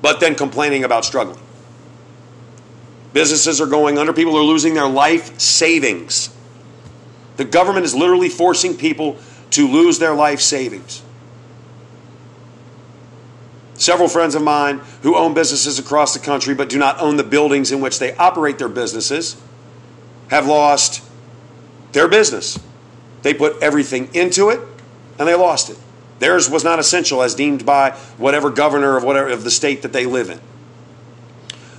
[0.00, 1.40] but then complaining about struggling.
[3.12, 6.34] Businesses are going under, people are losing their life savings.
[7.36, 9.16] The government is literally forcing people
[9.50, 11.02] to lose their life savings.
[13.74, 17.24] Several friends of mine who own businesses across the country but do not own the
[17.24, 19.40] buildings in which they operate their businesses
[20.30, 21.02] have lost
[21.92, 22.58] their business.
[23.22, 24.60] They put everything into it
[25.18, 25.78] and they lost it.
[26.18, 29.92] Theirs was not essential as deemed by whatever governor of whatever of the state that
[29.92, 30.40] they live in.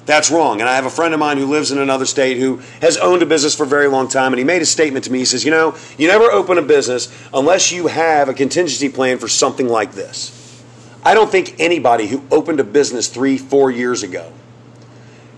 [0.10, 0.60] That's wrong.
[0.60, 3.22] And I have a friend of mine who lives in another state who has owned
[3.22, 5.20] a business for a very long time, and he made a statement to me.
[5.20, 9.20] He says, You know, you never open a business unless you have a contingency plan
[9.20, 10.64] for something like this.
[11.06, 14.34] I don't think anybody who opened a business three, four years ago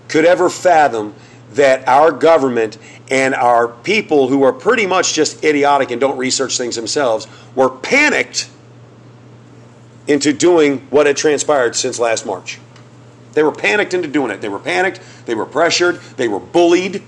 [0.08, 1.16] could ever fathom
[1.52, 2.78] that our government
[3.10, 7.68] and our people who are pretty much just idiotic and don't research things themselves were
[7.68, 8.48] panicked
[10.06, 12.58] into doing what had transpired since last March.
[13.32, 14.40] They were panicked into doing it.
[14.40, 17.02] They were panicked, they were pressured, they were bullied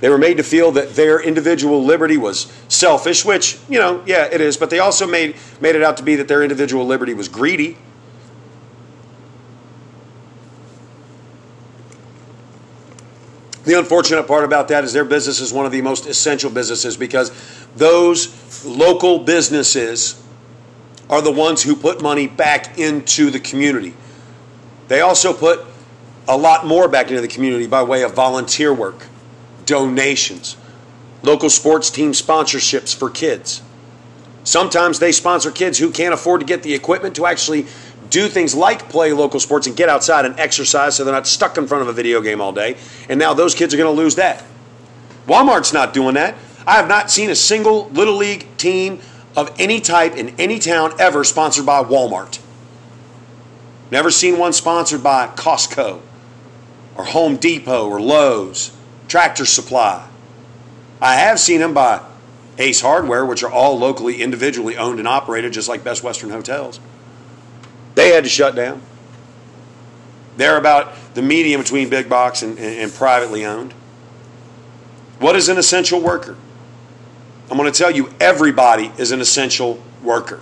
[0.00, 4.24] they were made to feel that their individual liberty was selfish, which, you know, yeah,
[4.30, 7.14] it is, but they also made, made it out to be that their individual liberty
[7.14, 7.76] was greedy.
[13.64, 16.96] The unfortunate part about that is their business is one of the most essential businesses
[16.96, 17.32] because
[17.76, 20.22] those local businesses
[21.10, 23.94] are the ones who put money back into the community.
[24.88, 25.64] They also put
[26.26, 29.06] a lot more back into the community by way of volunteer work
[29.64, 30.56] donations,
[31.22, 33.62] local sports team sponsorships for kids.
[34.44, 37.66] Sometimes they sponsor kids who can't afford to get the equipment to actually
[38.08, 41.58] do things like play local sports and get outside and exercise so they're not stuck
[41.58, 42.76] in front of a video game all day.
[43.10, 44.42] And now those kids are going to lose that.
[45.26, 46.34] Walmart's not doing that.
[46.66, 49.00] I have not seen a single Little League team
[49.36, 52.38] of any type in any town ever sponsored by Walmart.
[53.90, 56.00] Never seen one sponsored by Costco
[56.96, 58.76] or Home Depot or Lowe's.
[59.08, 60.06] Tractor Supply.
[61.00, 62.02] I have seen them by
[62.58, 66.78] Ace Hardware, which are all locally, individually owned and operated, just like Best Western Hotels.
[67.94, 68.82] They had to shut down.
[70.36, 73.72] They're about the medium between big box and, and, and privately owned.
[75.18, 76.36] What is an essential worker?
[77.50, 80.40] I'm going to tell you everybody is an essential worker.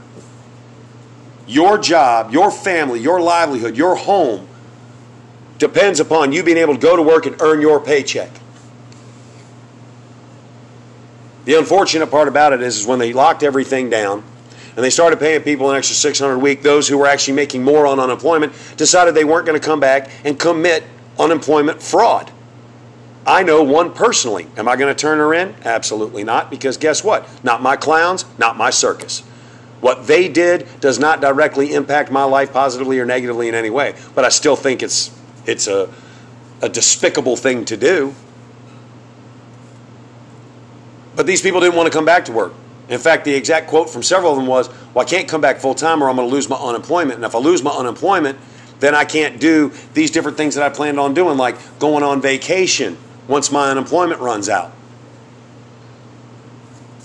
[1.47, 4.49] Your job, your family, your livelihood, your home
[5.59, 8.31] depends upon you being able to go to work and earn your paycheck.
[11.45, 14.25] The unfortunate part about it is, is when they locked everything down
[14.75, 17.63] and they started paying people an extra 600 a week, those who were actually making
[17.63, 20.83] more on unemployment decided they weren't going to come back and commit
[21.19, 22.31] unemployment fraud.
[23.27, 24.47] I know one personally.
[24.57, 25.55] Am I going to turn her in?
[25.65, 27.29] Absolutely not, because guess what?
[27.43, 29.23] Not my clowns, not my circus.
[29.81, 33.95] What they did does not directly impact my life positively or negatively in any way,
[34.15, 35.11] but I still think it's
[35.47, 35.93] it's a,
[36.63, 38.15] a despicable thing to do.
[41.15, 42.53] But these people didn't want to come back to work.
[42.89, 45.59] In fact, the exact quote from several of them was, Well, I can't come back
[45.59, 47.17] full time or I'm going to lose my unemployment.
[47.17, 48.39] And if I lose my unemployment,
[48.79, 52.21] then I can't do these different things that I planned on doing, like going on
[52.21, 54.73] vacation once my unemployment runs out.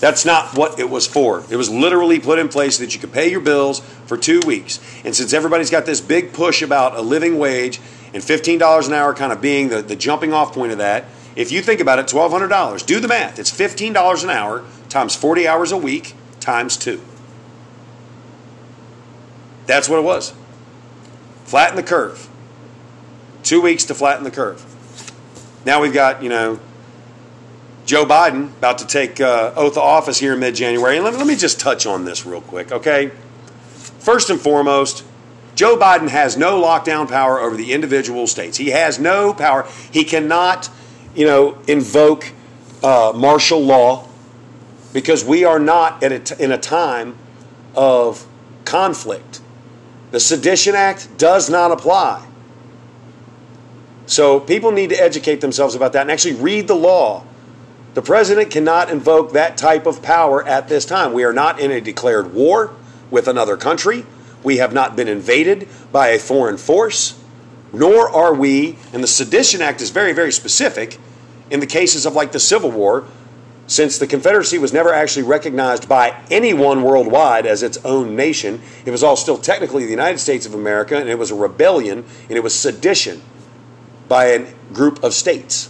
[0.02, 1.44] That's not what it was for.
[1.52, 4.40] It was literally put in place so that you could pay your bills for two
[4.48, 4.80] weeks.
[5.06, 7.80] And since everybody's got this big push about a living wage
[8.12, 11.52] and $15 an hour kind of being the, the jumping off point of that, if
[11.52, 12.84] you think about it, $1,200.
[12.84, 13.38] Do the math.
[13.38, 17.00] It's $15 an hour times 40 hours a week times two.
[19.68, 20.34] That's what it was.
[21.46, 22.28] Flatten the curve.
[23.44, 24.66] Two weeks to flatten the curve.
[25.64, 26.60] Now we've got, you know,
[27.86, 30.96] Joe Biden about to take uh, oath of office here in mid January.
[30.96, 33.12] And let, let me just touch on this real quick, okay?
[34.00, 35.04] First and foremost,
[35.56, 38.58] Joe Biden has no lockdown power over the individual states.
[38.58, 39.67] He has no power.
[39.91, 40.70] He cannot
[41.15, 42.32] you know, invoke
[42.84, 44.08] uh, martial law
[44.94, 47.17] because we are not a t- in a time
[47.76, 48.26] of
[48.65, 49.41] conflict.
[50.12, 52.28] The Sedition Act does not apply.
[54.06, 57.24] So people need to educate themselves about that and actually read the law.
[57.93, 61.13] The president cannot invoke that type of power at this time.
[61.13, 62.73] We are not in a declared war
[63.10, 64.06] with another country.
[64.43, 67.21] We have not been invaded by a foreign force
[67.73, 70.99] nor are we, and the Sedition Act is very, very specific,
[71.49, 73.06] in the cases of like the Civil War,
[73.67, 78.91] since the Confederacy was never actually recognized by anyone worldwide as its own nation, it
[78.91, 82.38] was all still technically the United States of America, and it was a rebellion, and
[82.38, 83.21] it was sedition
[84.10, 85.69] by a group of states.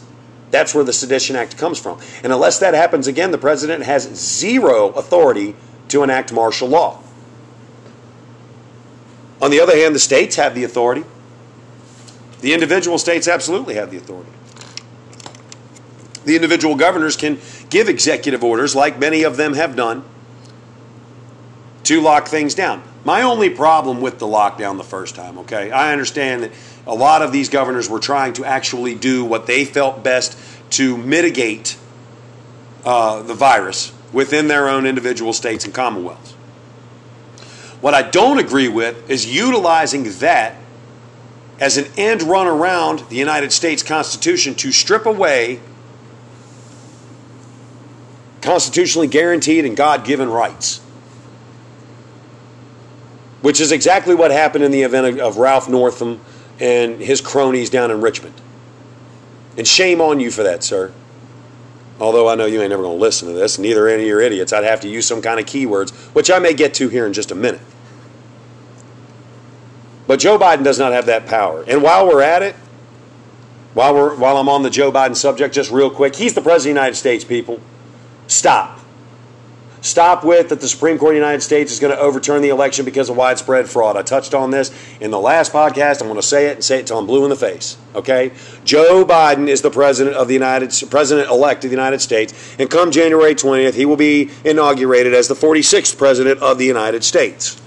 [0.52, 2.00] That's where the Sedition Act comes from.
[2.24, 5.56] And unless that happens again, the president has zero authority
[5.88, 7.02] to enact martial law.
[9.42, 11.04] On the other hand, the states have the authority.
[12.42, 14.32] The individual states absolutely have the authority.
[16.26, 20.04] The individual governors can give executive orders, like many of them have done,
[21.84, 22.84] to lock things down.
[23.04, 26.52] My only problem with the lockdown the first time, okay, I understand that
[26.86, 30.38] a lot of these governors were trying to actually do what they felt best
[30.72, 31.78] to mitigate
[32.86, 36.34] uh, the virus within their own individual states and commonwealths.
[37.82, 40.56] What I don't agree with is utilizing that
[41.60, 45.60] as an end run around the United States Constitution to strip away
[48.42, 50.82] constitutionally guaranteed and God given rights.
[53.42, 56.22] Which is exactly what happened in the event of Ralph Northam
[56.60, 58.40] and his cronies down in Richmond.
[59.58, 60.94] And shame on you for that, sir.
[62.00, 64.22] Although I know you ain't never going to listen to this, neither any of your
[64.22, 64.54] idiots.
[64.54, 67.14] I'd have to use some kind of keywords, which I may get to here in
[67.14, 67.62] just a minute.
[70.08, 71.64] But Joe Biden does not have that power.
[71.68, 72.56] And while we're at it,
[73.74, 76.58] while we're while I'm on the Joe Biden subject, just real quick, he's the president
[76.58, 77.62] of the United States, people.
[78.28, 78.81] Stop.
[79.82, 82.50] Stop with that the Supreme Court of the United States is going to overturn the
[82.50, 83.98] election because of widespread fraud.
[83.98, 86.02] I touched on this in the last podcast.
[86.02, 87.78] I'm going to say it and say it until I'm blue in the face.
[87.96, 88.32] Okay?
[88.64, 92.70] Joe Biden is the president of the United president elect of the United States, and
[92.70, 97.60] come January 20th, he will be inaugurated as the 46th president of the United States.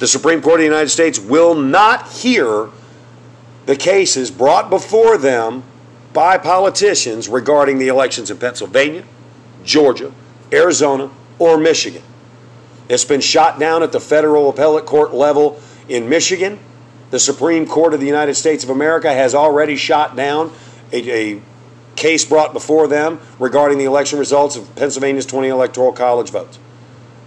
[0.00, 2.68] The Supreme Court of the United States will not hear
[3.64, 5.62] the cases brought before them
[6.12, 9.04] by politicians regarding the elections in Pennsylvania,
[9.64, 10.12] Georgia,
[10.52, 12.02] Arizona, or Michigan.
[12.88, 16.58] It's been shot down at the federal appellate court level in Michigan.
[17.10, 20.52] The Supreme Court of the United States of America has already shot down
[20.92, 21.42] a, a
[21.96, 26.58] case brought before them regarding the election results of Pennsylvania's 20 electoral college votes.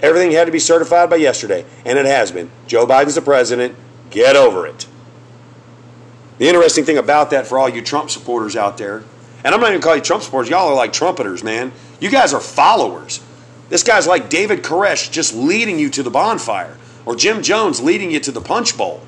[0.02, 2.50] Everything had to be certified by yesterday, and it has been.
[2.67, 3.76] Joe Biden's the president.
[4.10, 4.88] Get over it.
[6.39, 9.04] The interesting thing about that for all you Trump supporters out there,
[9.43, 11.71] and I'm not even calling you Trump supporters, y'all are like trumpeters, man.
[12.00, 13.21] You guys are followers.
[13.72, 18.12] This guy's like David Koresh just leading you to the bonfire, or Jim Jones leading
[18.12, 19.02] you to the punch bowl.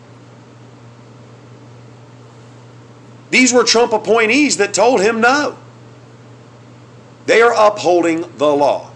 [3.29, 5.57] These were Trump appointees that told him no.
[7.25, 8.89] They are upholding the law.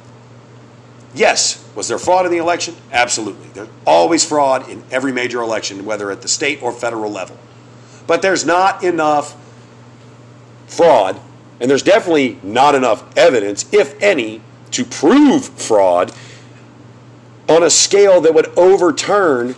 [1.14, 2.74] Yes, was there fraud in the election?
[2.94, 3.48] Absolutely.
[3.48, 7.38] There's always fraud in every major election, whether at the state or federal level.
[8.06, 9.36] But there's not enough
[10.68, 11.20] fraud,
[11.60, 16.12] and there's definitely not enough evidence, if any, to prove fraud
[17.50, 19.56] on a scale that would overturn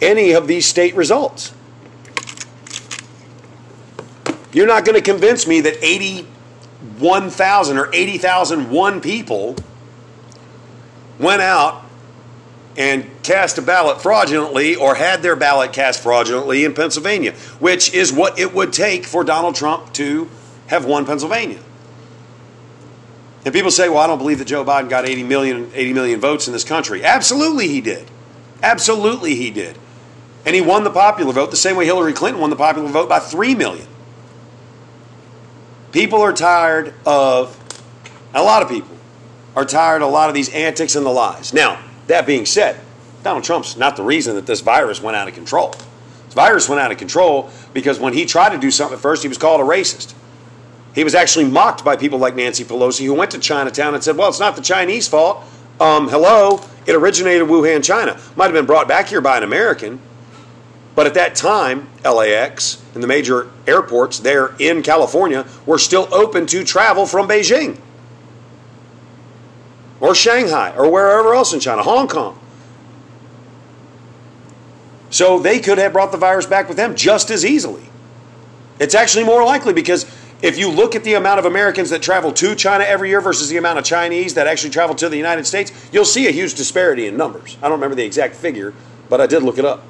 [0.00, 1.52] any of these state results.
[4.52, 9.56] You're not going to convince me that 81,000 or 80,001 people
[11.18, 11.84] went out
[12.76, 18.12] and cast a ballot fraudulently or had their ballot cast fraudulently in Pennsylvania, which is
[18.12, 20.28] what it would take for Donald Trump to
[20.68, 21.58] have won Pennsylvania.
[23.48, 26.20] And people say, well, I don't believe that Joe Biden got 80 million, 80 million
[26.20, 27.02] votes in this country.
[27.02, 28.06] Absolutely, he did.
[28.62, 29.78] Absolutely, he did.
[30.44, 33.08] And he won the popular vote the same way Hillary Clinton won the popular vote
[33.08, 33.86] by 3 million.
[35.92, 37.58] People are tired of,
[38.34, 38.94] a lot of people
[39.56, 41.54] are tired of a lot of these antics and the lies.
[41.54, 42.78] Now, that being said,
[43.22, 45.70] Donald Trump's not the reason that this virus went out of control.
[46.26, 49.22] This virus went out of control because when he tried to do something at first,
[49.22, 50.12] he was called a racist.
[50.98, 54.16] He was actually mocked by people like Nancy Pelosi, who went to Chinatown and said,
[54.16, 55.44] Well, it's not the Chinese fault.
[55.78, 58.20] Um, hello, it originated in Wuhan, China.
[58.34, 60.00] Might have been brought back here by an American.
[60.96, 66.46] But at that time, LAX and the major airports there in California were still open
[66.46, 67.78] to travel from Beijing
[70.00, 72.36] or Shanghai or wherever else in China, Hong Kong.
[75.10, 77.84] So they could have brought the virus back with them just as easily.
[78.80, 80.04] It's actually more likely because
[80.40, 83.48] if you look at the amount of Americans that travel to China every year versus
[83.48, 86.54] the amount of Chinese that actually travel to the United States, you'll see a huge
[86.54, 87.56] disparity in numbers.
[87.60, 88.72] I don't remember the exact figure,
[89.08, 89.82] but I did look it up.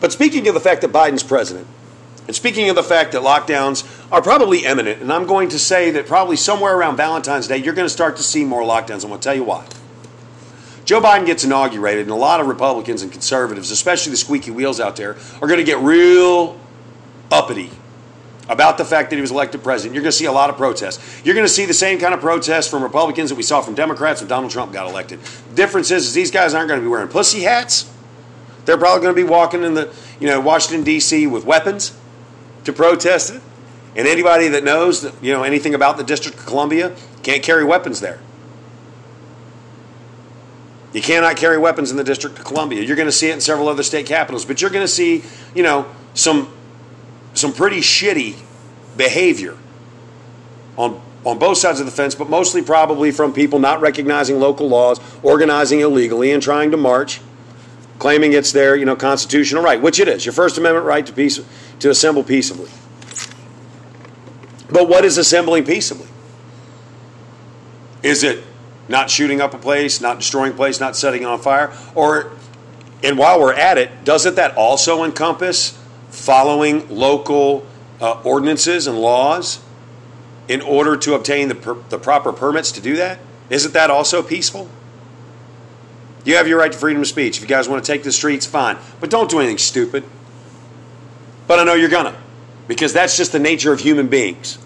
[0.00, 1.66] But speaking of the fact that Biden's president,
[2.26, 5.90] and speaking of the fact that lockdowns are probably imminent, and I'm going to say
[5.92, 9.02] that probably somewhere around Valentine's Day, you're going to start to see more lockdowns.
[9.02, 9.66] I'm going to tell you why.
[10.88, 14.80] Joe Biden gets inaugurated, and a lot of Republicans and conservatives, especially the squeaky wheels
[14.80, 16.58] out there, are going to get real
[17.30, 17.70] uppity
[18.48, 20.56] about the fact that he was elected president, you're going to see a lot of
[20.56, 21.20] protests.
[21.22, 23.74] You're going to see the same kind of protests from Republicans that we saw from
[23.74, 25.20] Democrats when Donald Trump got elected.
[25.20, 27.92] The difference is, is these guys aren't going to be wearing pussy hats.
[28.64, 31.26] They're probably going to be walking in the, you know, Washington D.C.
[31.26, 31.94] with weapons
[32.64, 33.42] to protest it.
[33.94, 38.00] And anybody that knows, you know, anything about the District of Columbia can't carry weapons
[38.00, 38.20] there.
[40.98, 42.82] You cannot carry weapons in the District of Columbia.
[42.82, 45.22] You're going to see it in several other state capitals, but you're going to see,
[45.54, 46.52] you know, some
[47.34, 48.34] some pretty shitty
[48.96, 49.56] behavior
[50.76, 54.68] on on both sides of the fence, but mostly probably from people not recognizing local
[54.68, 57.20] laws, organizing illegally, and trying to march,
[58.00, 61.12] claiming it's their you know constitutional right, which it is, your First Amendment right to
[61.12, 61.38] peace
[61.78, 62.72] to assemble peaceably.
[64.68, 66.08] But what is assembling peaceably?
[68.02, 68.47] Is it
[68.88, 71.72] not shooting up a place, not destroying a place, not setting it on fire?
[71.94, 72.32] Or,
[73.02, 75.78] and while we're at it, doesn't that also encompass
[76.10, 77.66] following local
[78.00, 79.60] uh, ordinances and laws
[80.48, 83.18] in order to obtain the, per, the proper permits to do that?
[83.50, 84.68] Isn't that also peaceful?
[86.24, 87.36] You have your right to freedom of speech.
[87.36, 88.76] If you guys want to take the streets, fine.
[89.00, 90.04] But don't do anything stupid.
[91.46, 92.16] But I know you're gonna,
[92.66, 94.58] because that's just the nature of human beings.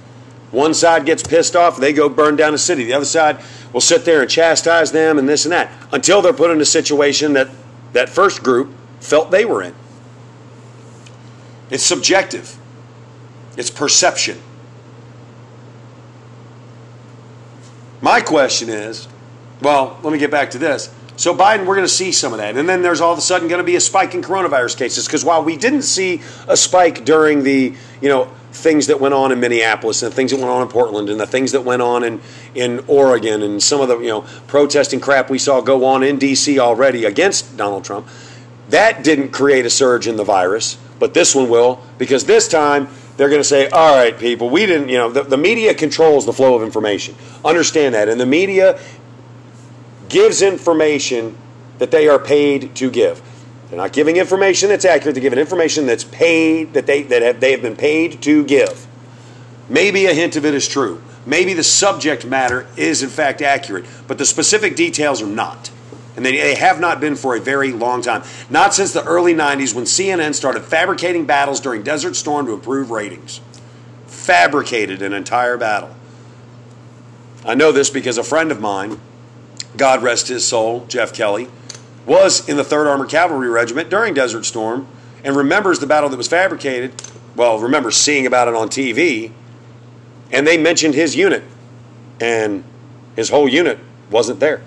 [0.52, 2.84] One side gets pissed off, they go burn down a city.
[2.84, 3.42] The other side
[3.72, 6.66] will sit there and chastise them and this and that until they're put in a
[6.66, 7.48] situation that
[7.94, 9.74] that first group felt they were in.
[11.70, 12.58] It's subjective,
[13.56, 14.40] it's perception.
[18.02, 19.08] My question is
[19.62, 20.92] well, let me get back to this.
[21.22, 23.22] So Biden, we're going to see some of that, and then there's all of a
[23.22, 26.56] sudden going to be a spike in coronavirus cases because while we didn't see a
[26.56, 30.38] spike during the you know things that went on in Minneapolis and the things that
[30.38, 32.20] went on in Portland and the things that went on in
[32.56, 36.18] in Oregon and some of the you know protesting crap we saw go on in
[36.18, 36.58] D.C.
[36.58, 38.08] already against Donald Trump,
[38.70, 42.88] that didn't create a surge in the virus, but this one will because this time
[43.16, 46.24] they're going to say, all right, people, we didn't, you know, the, the, media controls
[46.24, 47.14] the flow of information.
[47.44, 48.08] Understand that.
[48.08, 48.80] And the media
[50.12, 51.36] gives information
[51.78, 53.20] that they are paid to give.
[53.68, 55.14] They're not giving information that's accurate.
[55.14, 58.86] They're giving information that's paid that they that have, they have been paid to give.
[59.68, 61.02] Maybe a hint of it is true.
[61.24, 65.70] Maybe the subject matter is in fact accurate, but the specific details are not.
[66.14, 68.22] And they, they have not been for a very long time.
[68.50, 72.90] Not since the early 90s when CNN started fabricating battles during Desert Storm to improve
[72.90, 73.40] ratings.
[74.08, 75.96] Fabricated an entire battle.
[77.46, 79.00] I know this because a friend of mine
[79.76, 81.48] God rest his soul, Jeff Kelly,
[82.06, 84.86] was in the 3rd Armored Cavalry Regiment during Desert Storm
[85.24, 87.00] and remembers the battle that was fabricated.
[87.36, 89.32] Well, remembers seeing about it on TV,
[90.30, 91.42] and they mentioned his unit,
[92.20, 92.64] and
[93.16, 93.78] his whole unit
[94.10, 94.62] wasn't there.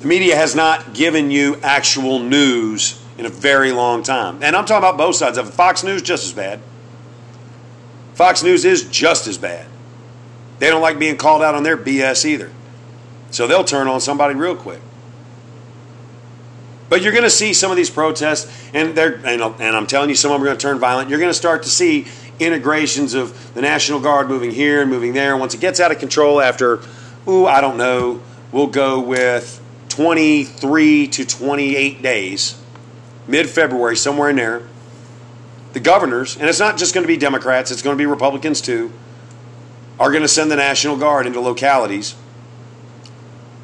[0.00, 4.42] The media has not given you actual news in a very long time.
[4.42, 5.52] And I'm talking about both sides of it.
[5.52, 6.60] Fox News, just as bad.
[8.14, 9.66] Fox News is just as bad.
[10.58, 12.50] They don't like being called out on their BS either.
[13.30, 14.80] So they'll turn on somebody real quick.
[16.88, 20.08] But you're going to see some of these protests, and they're and, and I'm telling
[20.08, 21.10] you, some of them are going to turn violent.
[21.10, 22.06] You're going to start to see
[22.38, 25.36] integrations of the National Guard moving here and moving there.
[25.36, 26.80] Once it gets out of control, after,
[27.26, 32.62] ooh, I don't know, we'll go with 23 to 28 days,
[33.26, 34.62] mid February, somewhere in there.
[35.72, 38.60] The governors, and it's not just going to be Democrats, it's going to be Republicans
[38.60, 38.92] too
[39.98, 42.14] are going to send the National Guard into localities,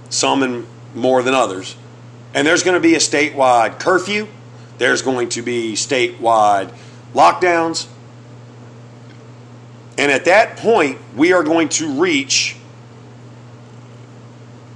[0.09, 1.76] some in more than others,
[2.35, 4.26] and there's going to be a statewide curfew.
[4.78, 6.74] There's going to be statewide
[7.14, 7.87] lockdowns.
[9.99, 12.57] And at that point, we are going to reach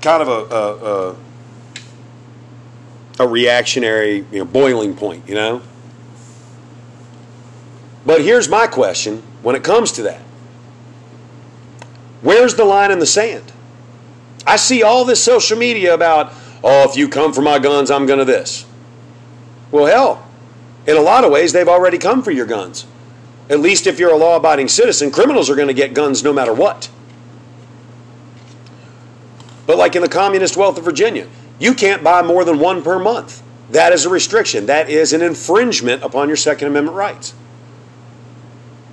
[0.02, 1.16] kind of a, a,
[3.20, 5.62] a, a reactionary you know, boiling point, you know?
[8.04, 10.20] But here's my question when it comes to that
[12.22, 13.52] Where's the line in the sand?
[14.46, 18.06] I see all this social media about, oh, if you come for my guns, I'm
[18.06, 18.64] going to this.
[19.70, 20.26] Well, hell,
[20.86, 22.86] in a lot of ways, they've already come for your guns.
[23.48, 26.32] At least if you're a law abiding citizen, criminals are going to get guns no
[26.32, 26.90] matter what.
[29.66, 32.98] But like in the communist wealth of Virginia, you can't buy more than one per
[32.98, 33.42] month.
[33.70, 34.66] That is a restriction.
[34.66, 37.34] That is an infringement upon your Second Amendment rights.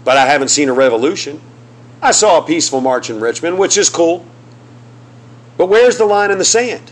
[0.03, 1.39] But I haven't seen a revolution.
[2.03, 4.25] I saw a peaceful march in Richmond, which is cool.
[5.57, 6.91] But where's the line in the sand?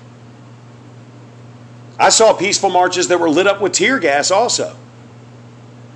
[2.00, 4.78] I saw peaceful marches that were lit up with tear gas also.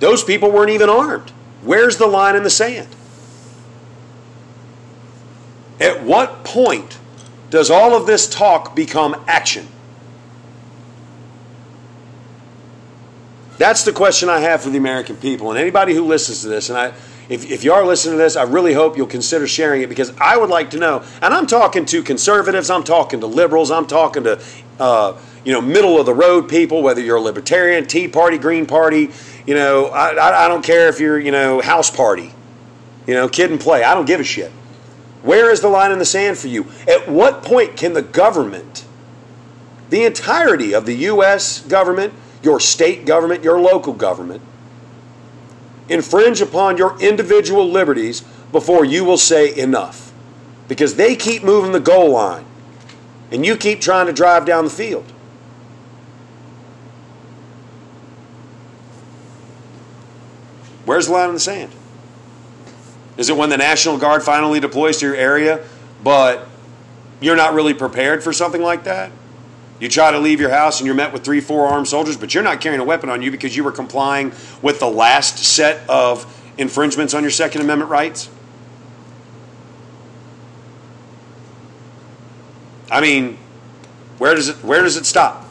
[0.00, 1.30] Those people weren't even armed.
[1.62, 2.88] Where's the line in the sand?
[5.80, 6.98] At what point
[7.48, 9.66] does all of this talk become action?
[13.56, 15.50] That's the question I have for the American people.
[15.50, 16.92] And anybody who listens to this, and I,
[17.28, 20.12] if, if you are listening to this, I really hope you'll consider sharing it because
[20.20, 21.04] I would like to know.
[21.20, 24.40] And I'm talking to conservatives, I'm talking to liberals, I'm talking to,
[24.78, 28.66] uh, you know, middle of the road people, whether you're a libertarian, Tea Party, Green
[28.66, 29.10] Party,
[29.46, 32.32] you know, I, I, I don't care if you're, you know, House Party,
[33.06, 33.82] you know, Kid 'n Play.
[33.82, 34.52] I don't give a shit.
[35.22, 36.66] Where is the line in the sand for you?
[36.86, 38.84] At what point can the government,
[39.90, 41.60] the entirety of the U.S.
[41.62, 44.42] government, your state government, your local government,
[45.88, 48.22] infringe upon your individual liberties
[48.52, 50.12] before you will say enough?
[50.68, 52.44] Because they keep moving the goal line
[53.30, 55.04] and you keep trying to drive down the field.
[60.84, 61.72] Where's the line in the sand?
[63.16, 65.64] Is it when the National Guard finally deploys to your area,
[66.04, 66.48] but
[67.20, 69.10] you're not really prepared for something like that?
[69.78, 72.32] You try to leave your house and you're met with three, four armed soldiers, but
[72.32, 75.88] you're not carrying a weapon on you because you were complying with the last set
[75.88, 76.24] of
[76.56, 78.30] infringements on your Second Amendment rights?
[82.90, 83.36] I mean,
[84.18, 85.44] where does it where does it stop?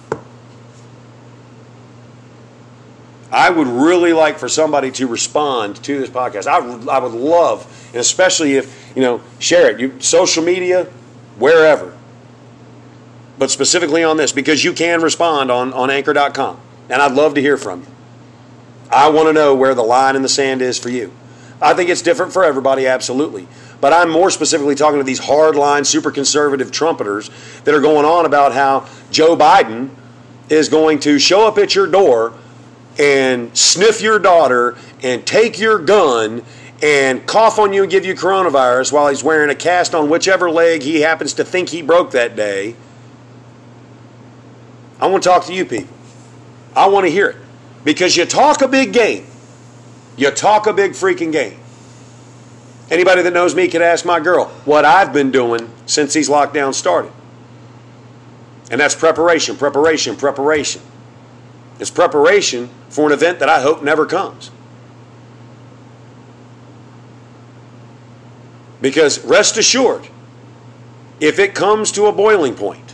[3.31, 6.47] I would really like for somebody to respond to this podcast.
[6.47, 6.57] I
[6.89, 9.79] I would love, and especially if, you know, share it.
[9.79, 10.85] You, social media,
[11.37, 11.94] wherever.
[13.37, 16.59] But specifically on this, because you can respond on, on anchor.com.
[16.89, 17.87] And I'd love to hear from you.
[18.91, 21.11] I want to know where the line in the sand is for you.
[21.61, 23.47] I think it's different for everybody, absolutely.
[23.81, 27.29] But I'm more specifically talking to these hardline, super conservative trumpeters
[27.63, 29.89] that are going on about how Joe Biden
[30.49, 32.33] is going to show up at your door
[32.99, 36.43] and sniff your daughter and take your gun
[36.81, 40.49] and cough on you and give you coronavirus while he's wearing a cast on whichever
[40.49, 42.75] leg he happens to think he broke that day.
[44.99, 45.95] I want to talk to you people.
[46.75, 47.37] I want to hear it.
[47.83, 49.25] Because you talk a big game.
[50.17, 51.59] You talk a big freaking game.
[52.89, 56.75] Anybody that knows me could ask my girl what I've been doing since these lockdowns
[56.75, 57.11] started.
[58.71, 60.81] And that's preparation, preparation, preparation.
[61.79, 64.51] It's preparation for an event that I hope never comes.
[68.81, 70.07] Because rest assured,
[71.19, 72.84] if it comes to a boiling point,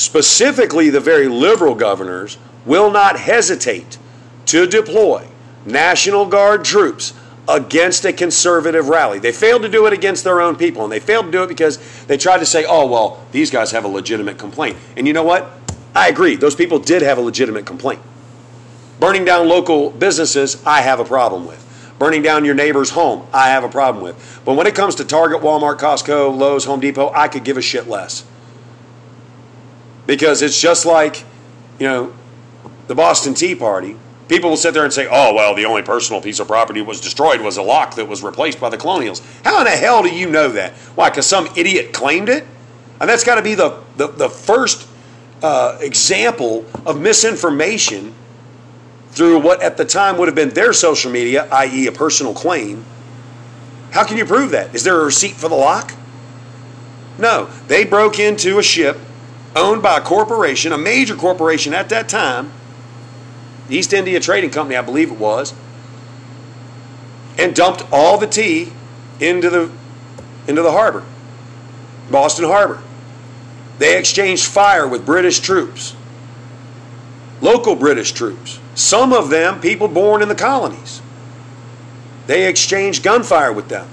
[0.00, 3.98] specifically the very liberal governors will not hesitate
[4.46, 5.26] to deploy
[5.66, 7.12] National Guard troops
[7.48, 9.18] against a conservative rally.
[9.18, 11.48] They failed to do it against their own people, and they failed to do it
[11.48, 14.76] because they tried to say, oh, well, these guys have a legitimate complaint.
[14.96, 15.50] And you know what?
[15.94, 16.36] I agree.
[16.36, 18.00] Those people did have a legitimate complaint.
[19.00, 21.66] Burning down local businesses, I have a problem with.
[21.98, 24.40] Burning down your neighbor's home, I have a problem with.
[24.44, 27.62] But when it comes to Target, Walmart, Costco, Lowe's, Home Depot, I could give a
[27.62, 28.24] shit less.
[30.06, 31.24] Because it's just like,
[31.78, 32.12] you know,
[32.86, 33.96] the Boston Tea Party.
[34.28, 37.00] People will sit there and say, oh, well, the only personal piece of property was
[37.00, 39.22] destroyed was a lock that was replaced by the colonials.
[39.44, 40.72] How in the hell do you know that?
[40.94, 42.44] Why, because some idiot claimed it?
[43.00, 44.88] And that's got to be the, the, the first
[45.42, 48.14] uh, example of misinformation
[49.10, 52.84] through what at the time would have been their social media, i.e., a personal claim.
[53.90, 54.74] How can you prove that?
[54.74, 55.92] Is there a receipt for the lock?
[57.18, 57.46] No.
[57.66, 58.98] They broke into a ship
[59.56, 62.52] owned by a corporation, a major corporation at that time,
[63.68, 65.54] East India Trading Company, I believe it was,
[67.38, 68.72] and dumped all the tea
[69.20, 69.70] into the
[70.48, 71.04] into the harbor,
[72.10, 72.82] Boston Harbor.
[73.78, 75.94] They exchanged fire with British troops,
[77.40, 81.00] local British troops, some of them people born in the colonies.
[82.26, 83.88] They exchanged gunfire with them.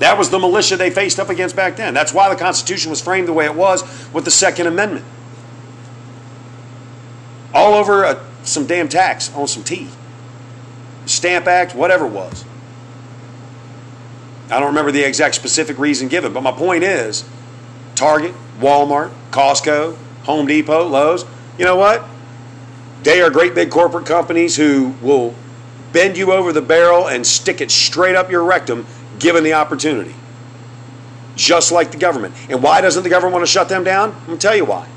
[0.00, 1.94] That was the militia they faced up against back then.
[1.94, 3.82] That's why the Constitution was framed the way it was
[4.12, 5.04] with the Second Amendment.
[7.52, 9.88] All over a, some damn tax on some tea.
[11.06, 12.44] Stamp Act, whatever it was.
[14.50, 17.24] I don't remember the exact specific reason given, but my point is
[17.94, 21.24] Target, Walmart, Costco, Home Depot, Lowe's.
[21.58, 22.04] You know what?
[23.04, 25.34] They are great big corporate companies who will
[25.92, 28.86] bend you over the barrel and stick it straight up your rectum
[29.18, 30.14] given the opportunity.
[31.36, 32.34] Just like the government.
[32.48, 34.10] And why doesn't the government want to shut them down?
[34.12, 34.88] I'm going to tell you why.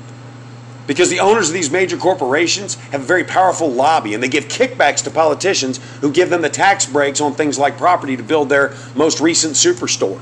[0.86, 4.44] Because the owners of these major corporations have a very powerful lobby and they give
[4.48, 8.48] kickbacks to politicians who give them the tax breaks on things like property to build
[8.48, 10.20] their most recent superstore.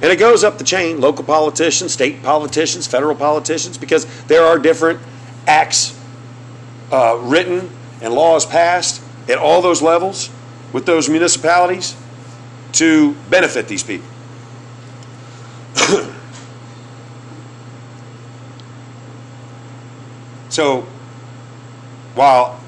[0.00, 4.56] And it goes up the chain local politicians, state politicians, federal politicians, because there are
[4.56, 5.00] different
[5.48, 5.98] acts
[6.92, 7.70] uh, written
[8.00, 10.30] and laws passed at all those levels
[10.72, 11.96] with those municipalities
[12.72, 14.08] to benefit these people.
[20.48, 20.86] so
[22.14, 22.60] while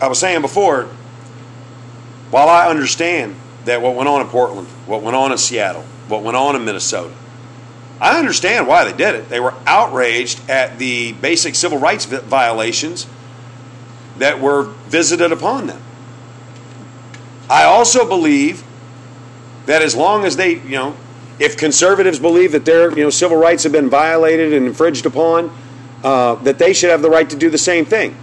[0.00, 0.84] I was saying before,
[2.30, 6.22] while I understand that what went on in Portland, what went on in Seattle, what
[6.22, 7.14] went on in Minnesota,
[8.00, 9.28] I understand why they did it.
[9.28, 13.06] They were outraged at the basic civil rights violations
[14.16, 15.82] that were visited upon them.
[17.50, 18.64] I also believe
[19.70, 20.96] that as long as they, you know,
[21.38, 25.56] if conservatives believe that their, you know, civil rights have been violated and infringed upon,
[26.02, 28.16] uh, that they should have the right to do the same thing.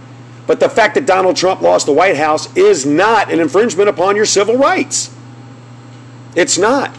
[0.46, 4.14] But the fact that Donald Trump lost the White House is not an infringement upon
[4.14, 5.14] your civil rights.
[6.34, 6.96] It's not.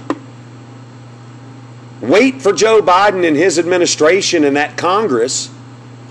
[2.02, 5.52] Wait for Joe Biden and his administration and that Congress,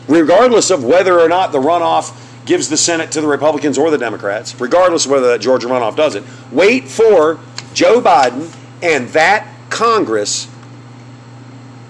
[0.07, 2.15] regardless of whether or not the runoff
[2.45, 5.97] gives the Senate to the Republicans or the Democrats, regardless of whether that Georgia runoff
[5.97, 6.25] does it.
[6.51, 7.39] Wait for
[7.75, 10.49] Joe Biden and that Congress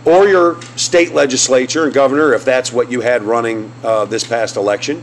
[0.05, 4.57] or your state legislature and governor, if that's what you had running uh, this past
[4.57, 5.03] election,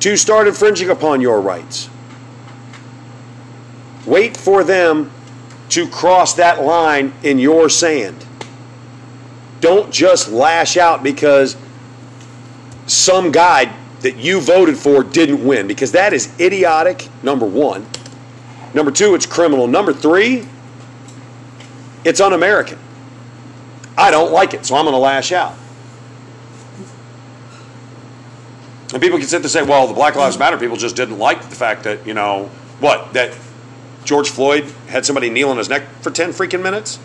[0.00, 1.88] to start infringing upon your rights.
[4.04, 5.10] Wait for them
[5.70, 8.26] to cross that line in your sand.
[9.60, 11.56] Don't just lash out because
[12.86, 17.86] some guy that you voted for didn't win, because that is idiotic, number one.
[18.74, 19.66] Number two, it's criminal.
[19.68, 20.46] Number three,
[22.04, 22.78] it's un American.
[23.96, 25.54] I don't like it, so I'm going to lash out.
[28.92, 31.18] And people can sit there and say, well, the Black Lives Matter people just didn't
[31.18, 32.50] like the fact that, you know,
[32.80, 33.36] what, that
[34.04, 36.98] George Floyd had somebody kneel on his neck for 10 freaking minutes?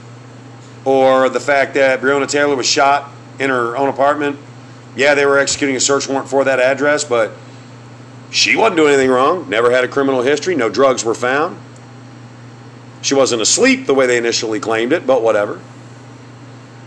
[0.86, 4.38] Or the fact that Breonna Taylor was shot in her own apartment?
[4.96, 7.32] Yeah, they were executing a search warrant for that address, but
[8.32, 11.58] she wasn't doing anything wrong, never had a criminal history, no drugs were found.
[13.02, 15.62] She wasn't asleep the way they initially claimed it, but whatever.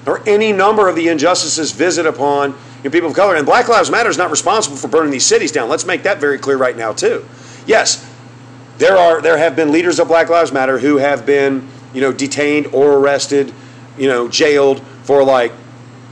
[0.07, 2.55] Or any number of the injustices visited upon
[2.91, 3.37] people of color.
[3.37, 5.69] And Black Lives Matter is not responsible for burning these cities down.
[5.69, 7.25] Let's make that very clear right now, too.
[7.67, 8.09] Yes,
[8.79, 12.13] there are there have been leaders of Black Lives Matter who have been you know
[12.13, 13.55] detained or arrested,
[13.97, 15.53] you know, jailed for like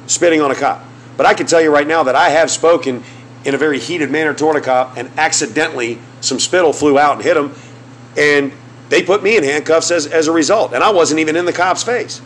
[0.07, 0.85] spitting on a cop.
[1.17, 3.03] But I can tell you right now that I have spoken
[3.45, 7.25] in a very heated manner toward a cop, and accidentally some spittle flew out and
[7.25, 7.55] hit him,
[8.17, 8.53] and
[8.91, 10.73] they put me in handcuffs as, as a result.
[10.73, 12.21] And I wasn't even in the cop's face.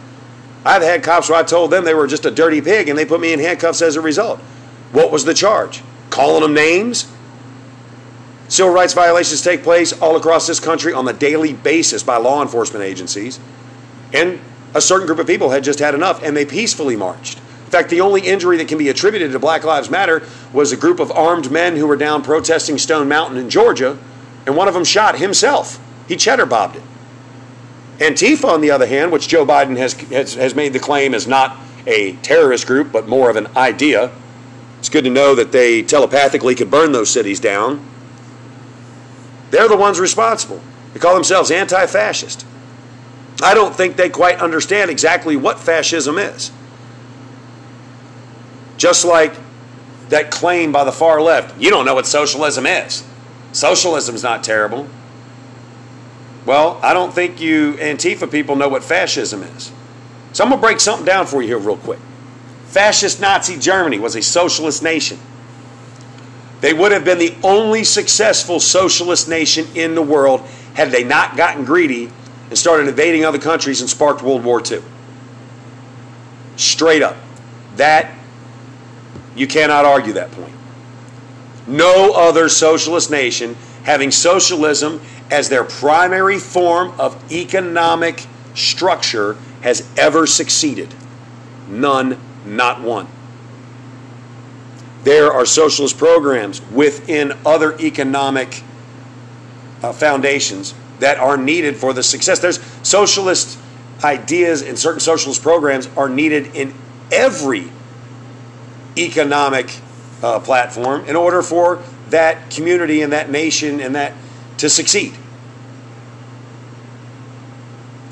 [0.64, 3.04] I've had cops where I told them they were just a dirty pig and they
[3.04, 4.40] put me in handcuffs as a result.
[4.92, 5.82] What was the charge?
[6.08, 7.10] Calling them names?
[8.48, 12.40] Civil rights violations take place all across this country on a daily basis by law
[12.40, 13.38] enforcement agencies.
[14.14, 14.40] And
[14.74, 17.40] a certain group of people had just had enough and they peacefully marched.
[17.64, 20.76] In fact, the only injury that can be attributed to Black Lives Matter was a
[20.76, 23.98] group of armed men who were down protesting Stone Mountain in Georgia,
[24.46, 25.80] and one of them shot himself.
[26.06, 26.82] He cheddar bobbed it.
[27.98, 31.26] Antifa, on the other hand, which Joe Biden has, has, has made the claim is
[31.26, 31.56] not
[31.86, 34.10] a terrorist group, but more of an idea.
[34.78, 37.84] It's good to know that they telepathically could burn those cities down.
[39.50, 40.60] They're the ones responsible.
[40.92, 42.44] They call themselves anti fascist.
[43.42, 46.50] I don't think they quite understand exactly what fascism is.
[48.84, 49.32] Just like
[50.10, 53.02] that claim by the far left you don't know what socialism is.
[53.52, 54.86] Socialism's not terrible.
[56.44, 59.72] Well, I don't think you Antifa people know what fascism is.
[60.34, 61.98] So I'm going to break something down for you here, real quick.
[62.66, 65.18] Fascist Nazi Germany was a socialist nation.
[66.60, 70.42] They would have been the only successful socialist nation in the world
[70.74, 72.10] had they not gotten greedy
[72.50, 74.82] and started invading other countries and sparked World War II.
[76.56, 77.16] Straight up.
[77.76, 78.14] That,
[79.34, 80.52] you cannot argue that point.
[81.66, 90.26] No other socialist nation having socialism as their primary form of economic structure has ever
[90.26, 90.94] succeeded.
[91.68, 93.08] None, not one.
[95.04, 98.62] There are socialist programs within other economic
[99.82, 102.38] uh, foundations that are needed for the success.
[102.38, 103.58] There's socialist
[104.02, 106.74] ideas and certain socialist programs are needed in
[107.12, 107.70] every
[108.96, 109.80] economic
[110.22, 114.12] uh, platform in order for that community and that nation and that
[114.58, 115.14] to succeed.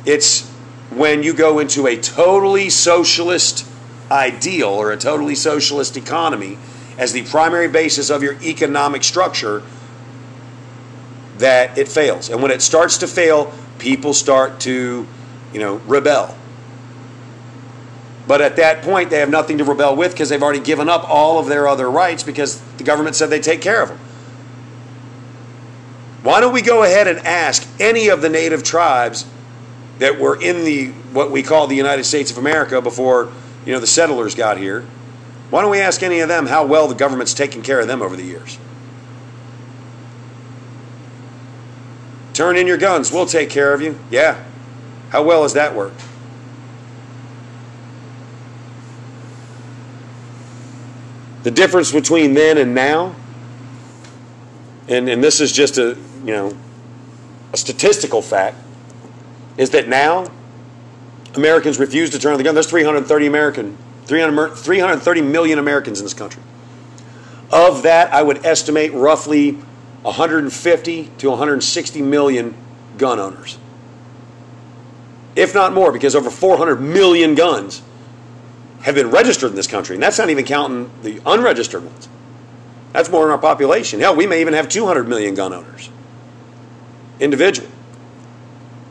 [0.05, 0.49] It's
[0.91, 3.67] when you go into a totally socialist
[4.11, 6.59] ideal or a totally socialist economy
[6.99, 9.63] as the primary basis of your economic structure
[11.39, 12.29] that it fails.
[12.29, 15.07] And when it starts to fail, people start to,
[15.53, 16.37] you know, rebel.
[18.33, 21.07] But at that point, they have nothing to rebel with because they've already given up
[21.07, 23.99] all of their other rights because the government said they take care of them.
[26.23, 29.27] Why don't we go ahead and ask any of the native tribes
[29.99, 33.31] that were in the what we call the United States of America before
[33.67, 34.87] you know the settlers got here?
[35.51, 38.01] Why don't we ask any of them how well the government's taken care of them
[38.01, 38.57] over the years?
[42.33, 43.99] Turn in your guns, we'll take care of you.
[44.11, 44.43] Yeah.
[45.11, 46.01] How well has that worked?
[51.43, 53.15] The difference between then and now,
[54.89, 56.57] and, and this is just a you know
[57.53, 58.57] a statistical fact,
[59.57, 60.31] is that now
[61.35, 62.55] Americans refuse to turn on the gun.
[62.55, 66.43] There's 330 American, 300, 330 million Americans in this country.
[67.51, 69.53] Of that, I would estimate roughly
[70.03, 72.55] 150 to 160 million
[72.99, 73.59] gun owners.
[75.35, 77.83] If not more, because over 400 million guns
[78.83, 79.97] have been registered in this country.
[79.97, 82.09] And that's not even counting the unregistered ones.
[82.93, 84.01] That's more in our population.
[84.01, 85.89] Hell, we may even have 200 million gun owners.
[87.21, 87.69] Individual.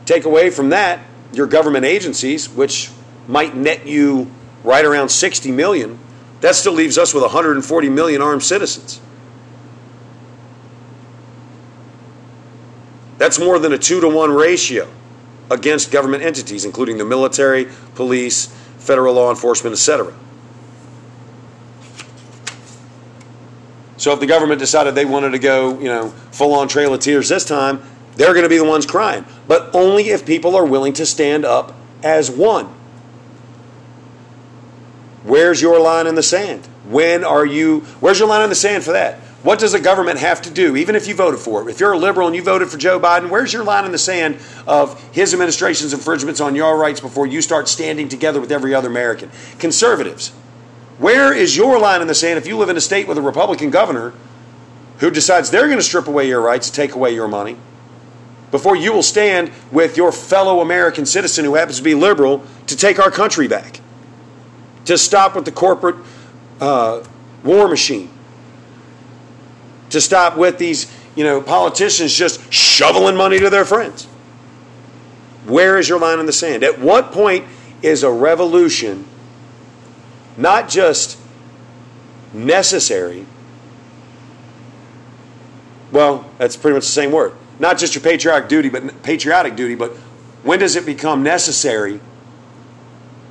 [0.04, 1.00] Take away from that
[1.32, 2.90] your government agencies, which
[3.26, 4.30] might net you
[4.64, 5.98] right around 60 million.
[6.40, 9.00] That still leaves us with 140 million armed citizens.
[13.18, 14.88] That's more than a two to one ratio
[15.50, 18.52] against government entities, including the military, police,
[18.82, 20.12] federal law enforcement, etc.
[23.96, 27.00] So if the government decided they wanted to go, you know, full on Trail of
[27.00, 27.80] Tears this time,
[28.16, 29.24] they're going to be the ones crying.
[29.46, 32.66] But only if people are willing to stand up as one.
[35.22, 36.66] Where's your line in the sand?
[36.84, 39.20] When are you, where's your line in the sand for that?
[39.42, 41.70] What does the government have to do, even if you voted for it?
[41.70, 43.98] If you're a liberal and you voted for Joe Biden, where's your line in the
[43.98, 44.38] sand
[44.68, 48.88] of his administration's infringements on your rights before you start standing together with every other
[48.88, 49.30] American?
[49.58, 50.28] Conservatives,
[50.98, 53.22] where is your line in the sand if you live in a state with a
[53.22, 54.12] Republican governor
[54.98, 57.56] who decides they're going to strip away your rights, and take away your money,
[58.52, 62.76] before you will stand with your fellow American citizen who happens to be liberal to
[62.76, 63.80] take our country back,
[64.84, 65.96] to stop with the corporate
[66.60, 67.02] uh,
[67.42, 68.08] war machine?
[69.92, 74.06] To stop with these, you know, politicians just shoveling money to their friends.
[75.46, 76.62] Where is your line in the sand?
[76.62, 77.46] At what point
[77.82, 79.06] is a revolution
[80.36, 81.18] not just
[82.32, 83.26] necessary?
[85.90, 87.34] Well, that's pretty much the same word.
[87.58, 89.92] Not just your patriotic duty, but patriotic duty, but
[90.42, 92.00] when does it become necessary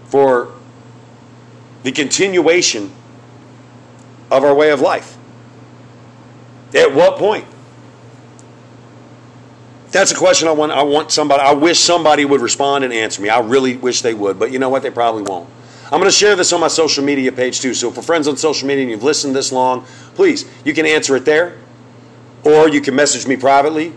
[0.06, 0.54] for
[1.84, 2.92] the continuation
[4.30, 5.18] of our way of life?
[6.74, 7.46] At what point?
[9.92, 10.72] That's a question I want.
[10.72, 11.42] I want somebody.
[11.42, 13.30] I wish somebody would respond and answer me.
[13.30, 14.84] I really wish they would, but you know what?
[14.84, 15.50] They probably won't.
[15.86, 17.74] I'm going to share this on my social media page too.
[17.74, 19.84] So for friends on social media and you've listened this long,
[20.16, 21.58] please you can answer it there,
[22.46, 23.94] or you can message me privately.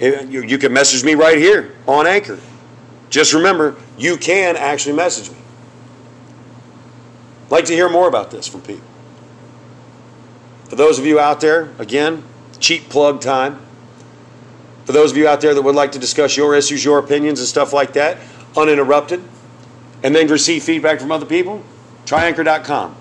[0.00, 2.38] Eh, you can message me right here on Anchor.
[3.08, 5.36] Just remember, you can actually message me.
[7.48, 8.89] Like to hear more about this from people.
[10.70, 12.22] For those of you out there, again,
[12.60, 13.58] cheap plug time.
[14.84, 17.40] For those of you out there that would like to discuss your issues, your opinions,
[17.40, 18.18] and stuff like that,
[18.56, 19.20] uninterrupted,
[20.04, 21.64] and then receive feedback from other people,
[22.06, 22.94] try anchor.com.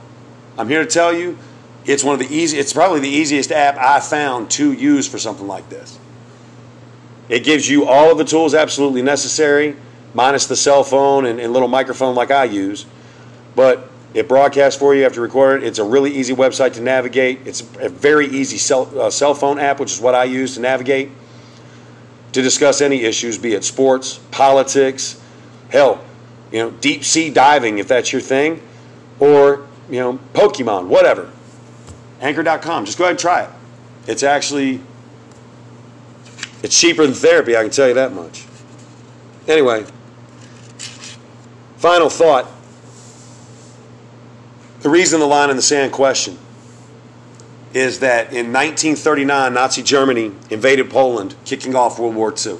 [0.58, 1.38] I'm here to tell you
[1.86, 5.20] it's one of the easy it's probably the easiest app I found to use for
[5.20, 6.00] something like this.
[7.30, 9.76] It gives you all of the tools absolutely necessary,
[10.16, 12.88] minus the cell phone and, and little microphone like I use.
[13.56, 15.68] But it broadcasts for you you record it.
[15.68, 17.46] It's a really easy website to navigate.
[17.46, 20.62] It's a very easy cell, uh, cell phone app, which is what I use to
[20.62, 21.10] navigate
[22.32, 25.22] to discuss any issues, be it sports, politics,
[25.70, 26.04] hell,
[26.52, 28.62] you know, deep sea diving if that's your thing,
[29.20, 31.32] or you know, Pokemon, whatever.
[32.22, 32.86] Anchor.com.
[32.86, 33.50] Just go ahead and try it.
[34.08, 34.82] It's actually
[36.62, 38.46] it's cheaper than therapy, I can tell you that much.
[39.48, 39.86] Anyway,
[41.78, 42.48] final thought
[44.82, 46.38] the reason the line in the sand question
[47.74, 52.58] is that in 1939, Nazi Germany invaded Poland, kicking off World War II.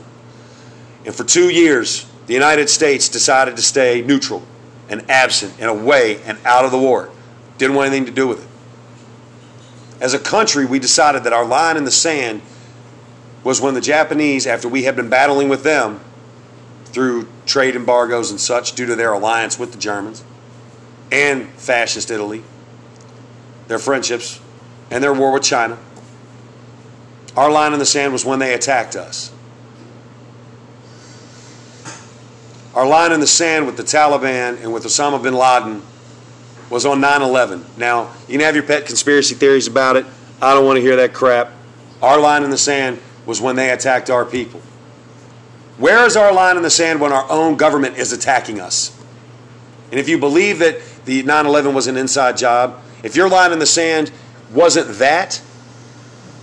[1.06, 4.44] And for two years, the United States decided to stay neutral
[4.88, 7.10] and absent and away and out of the war.
[7.58, 8.50] Didn't want anything to do with it.
[10.02, 12.42] As a country, we decided that our line in the sand
[13.44, 16.00] was when the Japanese, after we had been battling with them
[16.86, 20.24] through trade embargoes and such due to their alliance with the Germans,
[21.12, 22.44] and fascist Italy,
[23.68, 24.40] their friendships,
[24.92, 25.78] and their war with China.
[27.36, 29.32] Our line in the sand was when they attacked us.
[32.76, 35.82] Our line in the sand with the Taliban and with Osama bin Laden
[36.70, 37.66] was on 9 11.
[37.78, 40.06] Now, you can have your pet conspiracy theories about it.
[40.42, 41.52] I don't want to hear that crap.
[42.02, 44.62] Our line in the sand was when they attacked our people.
[45.78, 48.96] Where is our line in the sand when our own government is attacking us?
[49.92, 53.52] And if you believe that the 9 11 was an inside job, if your line
[53.52, 54.12] in the sand
[54.52, 55.42] wasn't that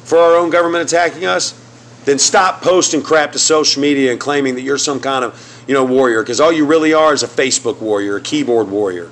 [0.05, 1.61] for our own government attacking us,
[2.05, 5.75] then stop posting crap to social media and claiming that you're some kind of you
[5.75, 9.11] know warrior because all you really are is a Facebook warrior, a keyboard warrior.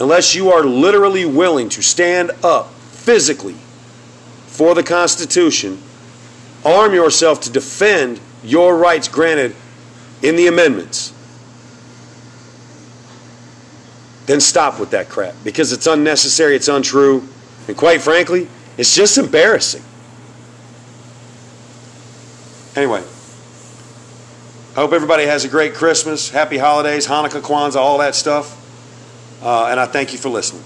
[0.00, 3.56] Unless you are literally willing to stand up physically
[4.46, 5.80] for the Constitution,
[6.64, 9.54] arm yourself to defend your rights granted
[10.22, 11.12] in the amendments,
[14.28, 17.26] then stop with that crap because it's unnecessary, it's untrue,
[17.66, 19.82] and quite frankly, it's just embarrassing.
[22.76, 23.02] Anyway,
[24.76, 28.54] I hope everybody has a great Christmas, happy holidays, Hanukkah, Kwanzaa, all that stuff.
[29.42, 30.62] Uh, and I thank you for listening.